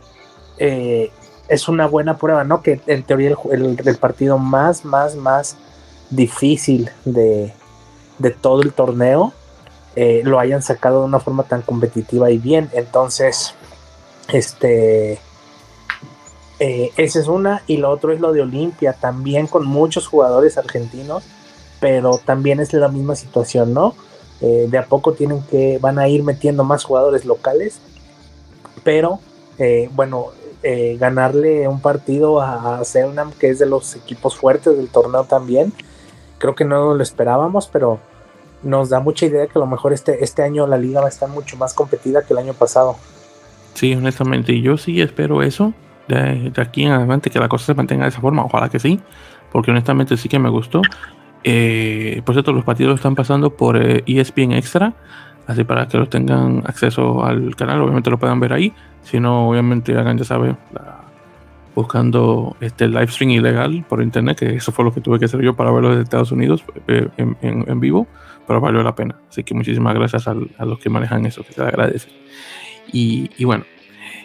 [1.48, 2.62] es una buena prueba, ¿no?
[2.62, 5.56] Que en teoría el, partido más, más, más
[6.10, 7.52] difícil de,
[8.18, 9.32] de todo el torneo
[10.24, 12.68] lo hayan sacado de una forma tan competitiva y bien.
[12.74, 13.54] Entonces,
[14.28, 15.18] este
[16.58, 20.56] eh, esa es una, y lo otro es lo de Olimpia, también con muchos jugadores
[20.56, 21.24] argentinos,
[21.80, 23.94] pero también es la misma situación, ¿no?
[24.40, 27.78] Eh, de a poco tienen que, van a ir metiendo más jugadores locales,
[28.84, 29.20] pero
[30.68, 32.82] eh, ganarle un partido a, a
[33.38, 35.72] que es de los equipos fuertes del torneo también,
[36.38, 38.00] creo que no lo esperábamos, pero
[38.64, 41.08] nos da mucha idea que a lo mejor este, este año la liga va a
[41.08, 42.96] estar mucho más competida que el año pasado.
[43.74, 45.72] Sí, honestamente, yo sí espero eso
[46.08, 48.44] de, aquí en adelante que la cosa se mantenga de esa forma.
[48.44, 48.98] Ojalá que sí,
[49.52, 50.82] porque honestamente sí que me gustó.
[51.44, 54.94] Eh, por cierto, los partidos están pasando por ESPN eh, e Extra,
[55.46, 58.72] así para que los tengan acceso al canal, obviamente lo puedan ver ahí.
[59.02, 60.56] Si no, obviamente hagan, ya saben,
[61.74, 65.42] buscando este live stream ilegal por internet, que eso fue lo que tuve que hacer
[65.42, 68.06] yo para verlo desde Estados Unidos eh, en, vivo,
[68.46, 69.16] pero valió la pena.
[69.28, 72.08] Así que muchísimas gracias a, los que manejan eso, que se agradece.
[72.92, 73.64] Y, y bueno,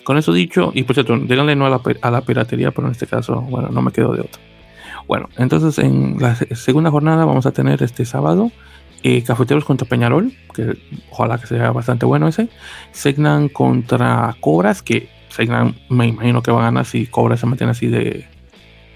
[0.04, 2.94] con eso dicho, y por cierto, díganle no a la, a la piratería, pero en
[2.94, 4.42] este caso, bueno, no me quedo de otro.
[5.08, 8.52] Bueno, entonces en la segunda jornada vamos a tener este sábado
[9.04, 10.78] eh, Cafeteros contra Peñarol, que
[11.10, 12.50] ojalá que sea bastante bueno ese.
[12.92, 17.72] Segnan contra Cobras, que Segnan me imagino que va a ganar si Cobras se mantiene
[17.72, 18.26] así de,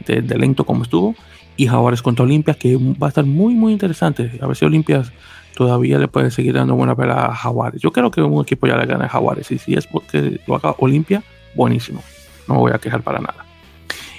[0.05, 1.15] de, lento como estuvo.
[1.57, 4.37] Y Jaguares contra Olimpia, que va a estar muy, muy interesante.
[4.41, 5.03] A ver si Olimpia
[5.55, 7.81] todavía le puede seguir dando buena pelea a Jaguares.
[7.81, 9.49] Yo creo que un equipo ya le gana a Jaguares.
[9.51, 11.23] Y si es porque lo haga Olimpia,
[11.55, 12.03] buenísimo.
[12.47, 13.45] No me voy a quejar para nada.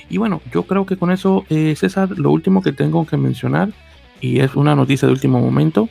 [0.09, 3.70] Y bueno, yo creo que con eso, eh, César, lo último que tengo que mencionar,
[4.21, 5.89] y es una noticia de último momento,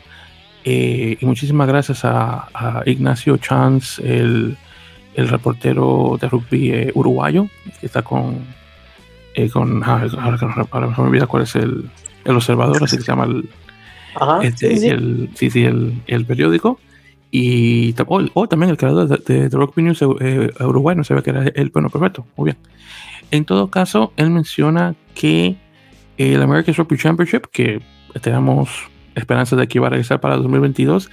[0.63, 4.57] eh, y muchísimas gracias a, Ignacio Chance, el,
[5.15, 7.47] reportero de rugby eh, uruguayo,
[7.79, 8.39] que está con,
[9.53, 10.37] con ahora,
[10.71, 11.89] ahora, me olvida cuál es el,
[12.25, 13.47] el observador, así que se llama el,
[14.41, 16.79] este, sí, El, sí, sí, el, periódico.
[17.31, 17.93] Y
[18.33, 21.69] o, también el creador de, de, Rock News eh, Uruguay, no sabía que era el
[21.69, 22.57] bueno, perfecto, muy bien.
[23.31, 25.57] En todo caso, él menciona que
[26.17, 27.81] el American Rugby Championship, que
[28.21, 28.69] tenemos
[29.15, 31.09] esperanzas de que iba a regresar para 2022.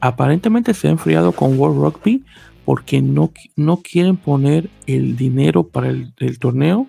[0.00, 2.24] Aparentemente se ha enfriado con World Rugby
[2.64, 6.86] porque no, no quieren poner el dinero para el, torneo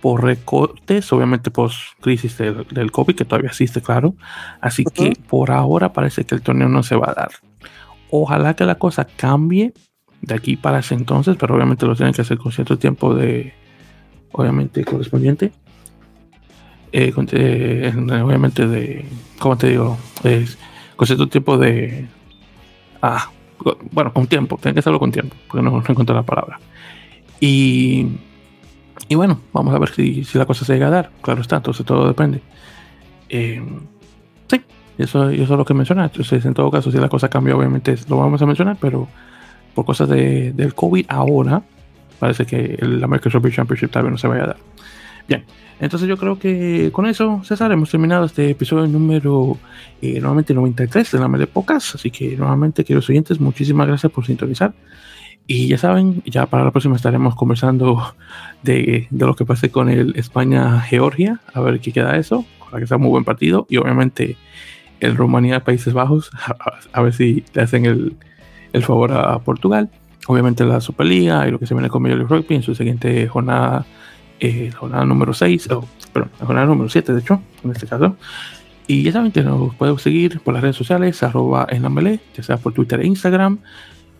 [0.00, 4.14] por recortes, obviamente post crisis del, COVID, que todavía existe, claro.
[4.60, 7.30] Así que por ahora parece que el torneo no se va a dar.
[8.10, 9.72] Ojalá que la cosa cambie
[10.20, 13.52] de aquí para ese entonces, pero obviamente lo tienen que hacer con cierto tiempo de,
[14.32, 15.52] obviamente, correspondiente.
[16.98, 17.92] Eh, eh,
[18.22, 19.04] obviamente de,
[19.38, 19.98] ¿cómo te digo?
[20.24, 20.56] Es,
[20.96, 22.08] con cierto tiempo de...
[23.02, 23.30] Ah,
[23.92, 26.58] bueno, con tiempo, tienen que hacerlo con tiempo, porque no, no encuentro la palabra.
[27.38, 28.06] Y,
[29.08, 31.10] y bueno, vamos a ver si, si, la cosa se llega a dar.
[31.20, 32.40] Claro está, entonces todo depende.
[33.28, 33.62] Eh,
[34.48, 34.62] sí,
[34.96, 36.04] eso, eso es lo que menciona.
[36.04, 39.06] Entonces, en todo caso, si la cosa cambia, obviamente lo vamos a mencionar, pero
[39.74, 41.60] por cosas de, del COVID ahora,
[42.18, 44.56] parece que el American Championship tal vez no se vaya a dar.
[45.28, 45.44] Bien,
[45.80, 49.58] entonces yo creo que con eso, César, hemos terminado este episodio número
[50.00, 51.94] eh, nuevamente 93 de la de Pocas.
[51.94, 54.72] Así que nuevamente, queridos oyentes, muchísimas gracias por sintonizar.
[55.48, 58.14] Y ya saben, ya para la próxima estaremos conversando
[58.62, 62.86] de, de lo que pase con el España-Georgia, a ver qué queda eso, para que
[62.86, 63.66] sea un muy buen partido.
[63.68, 64.36] Y obviamente
[65.00, 66.30] el Rumanía-Países Bajos,
[66.92, 68.16] a, ver si le hacen el,
[68.72, 69.90] el favor a Portugal.
[70.28, 73.86] Obviamente la Superliga y lo que se viene con el Rugby en su siguiente jornada
[74.40, 78.16] eh, jornada número 6, o perdón, la jornada número 7 de hecho, en este caso.
[78.86, 82.42] Y ya saben que nos pueden seguir por las redes sociales, arroba en la ya
[82.42, 83.58] sea por Twitter e Instagram.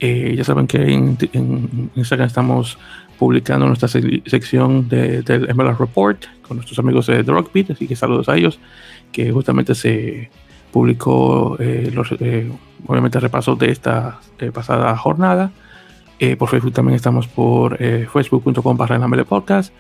[0.01, 2.77] Eh, ya saben que en, Instagram estamos
[3.19, 7.97] publicando nuestra sección de, del MLS Report con nuestros amigos de The Rockbeat, así que
[7.97, 8.59] saludos a ellos,
[9.13, 10.31] que justamente se
[10.71, 12.51] publicó eh, los, eh,
[12.87, 14.21] obviamente repasos de esta
[14.53, 15.51] pasada jornada.
[16.39, 19.73] por Facebook también estamos por facebook.com barra podcast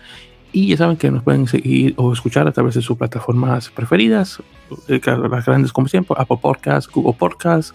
[0.52, 4.42] y ya saben que nos pueden seguir o escuchar a través de sus plataformas preferidas,
[4.88, 7.74] eh, las grandes como siempre, Apple Podcasts, Google Podcasts,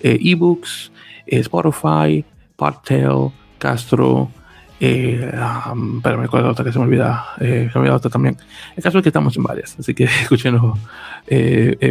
[0.00, 0.92] eh, eBooks,
[1.26, 2.24] eh, Spotify,
[2.56, 4.30] Podtail, Castro,
[4.78, 5.30] eh,
[5.70, 8.36] um, pero me acuerdo otra que se me olvida, se me olvida otra también.
[8.76, 10.78] El caso es que estamos en varias, así que escúchenos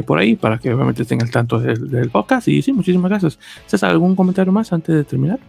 [0.05, 2.47] por ahí para que obviamente estén al tanto del, del, podcast.
[2.47, 3.39] Y sí, muchísimas gracias.
[3.67, 5.39] César, ¿algún comentario más antes de terminar?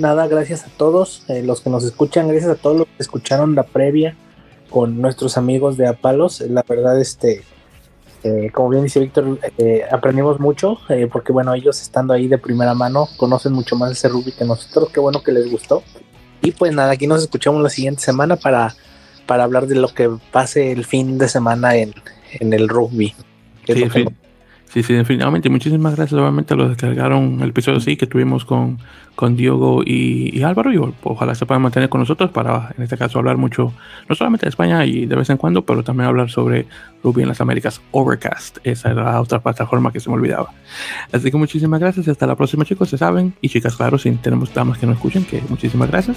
[0.00, 3.54] Nada, gracias a todos eh, los que nos escuchan, gracias a todos los que escucharon
[3.54, 4.16] la previa
[4.70, 6.40] con nuestros amigos de Apalos.
[6.40, 7.44] La verdad, este,
[8.24, 10.78] eh, como bien dice Víctor, eh, aprendimos mucho,
[11.12, 14.90] porque bueno, ellos estando ahí de primera mano conocen mucho más ese rugby que nosotros,
[14.90, 15.82] qué bueno que les gustó.
[16.42, 18.74] Y pues nada, aquí nos escuchamos la siguiente semana para,
[19.26, 21.92] para hablar de lo que pase el fin de semana en,
[22.32, 23.14] en el rugby.
[23.66, 23.84] Sí,
[24.82, 25.50] sí, definitivamente.
[25.50, 28.78] Muchísimas gracias los que descargaron el episodio sí que tuvimos con,
[29.16, 30.72] con Diego y, Álvaro.
[30.72, 33.72] Y ojalá se puedan mantener con nosotros para, en este caso, hablar mucho,
[34.08, 36.66] no solamente de España y de vez en cuando, pero también hablar sobre
[37.02, 38.58] Ruby en las Américas Overcast.
[38.62, 40.52] Esa era la otra plataforma que se me olvidaba.
[41.12, 42.88] Así que muchísimas gracias hasta la próxima, chicos.
[42.90, 43.34] Se saben.
[43.40, 46.16] Y chicas, claro, si tenemos damas que nos escuchen, que muchísimas gracias.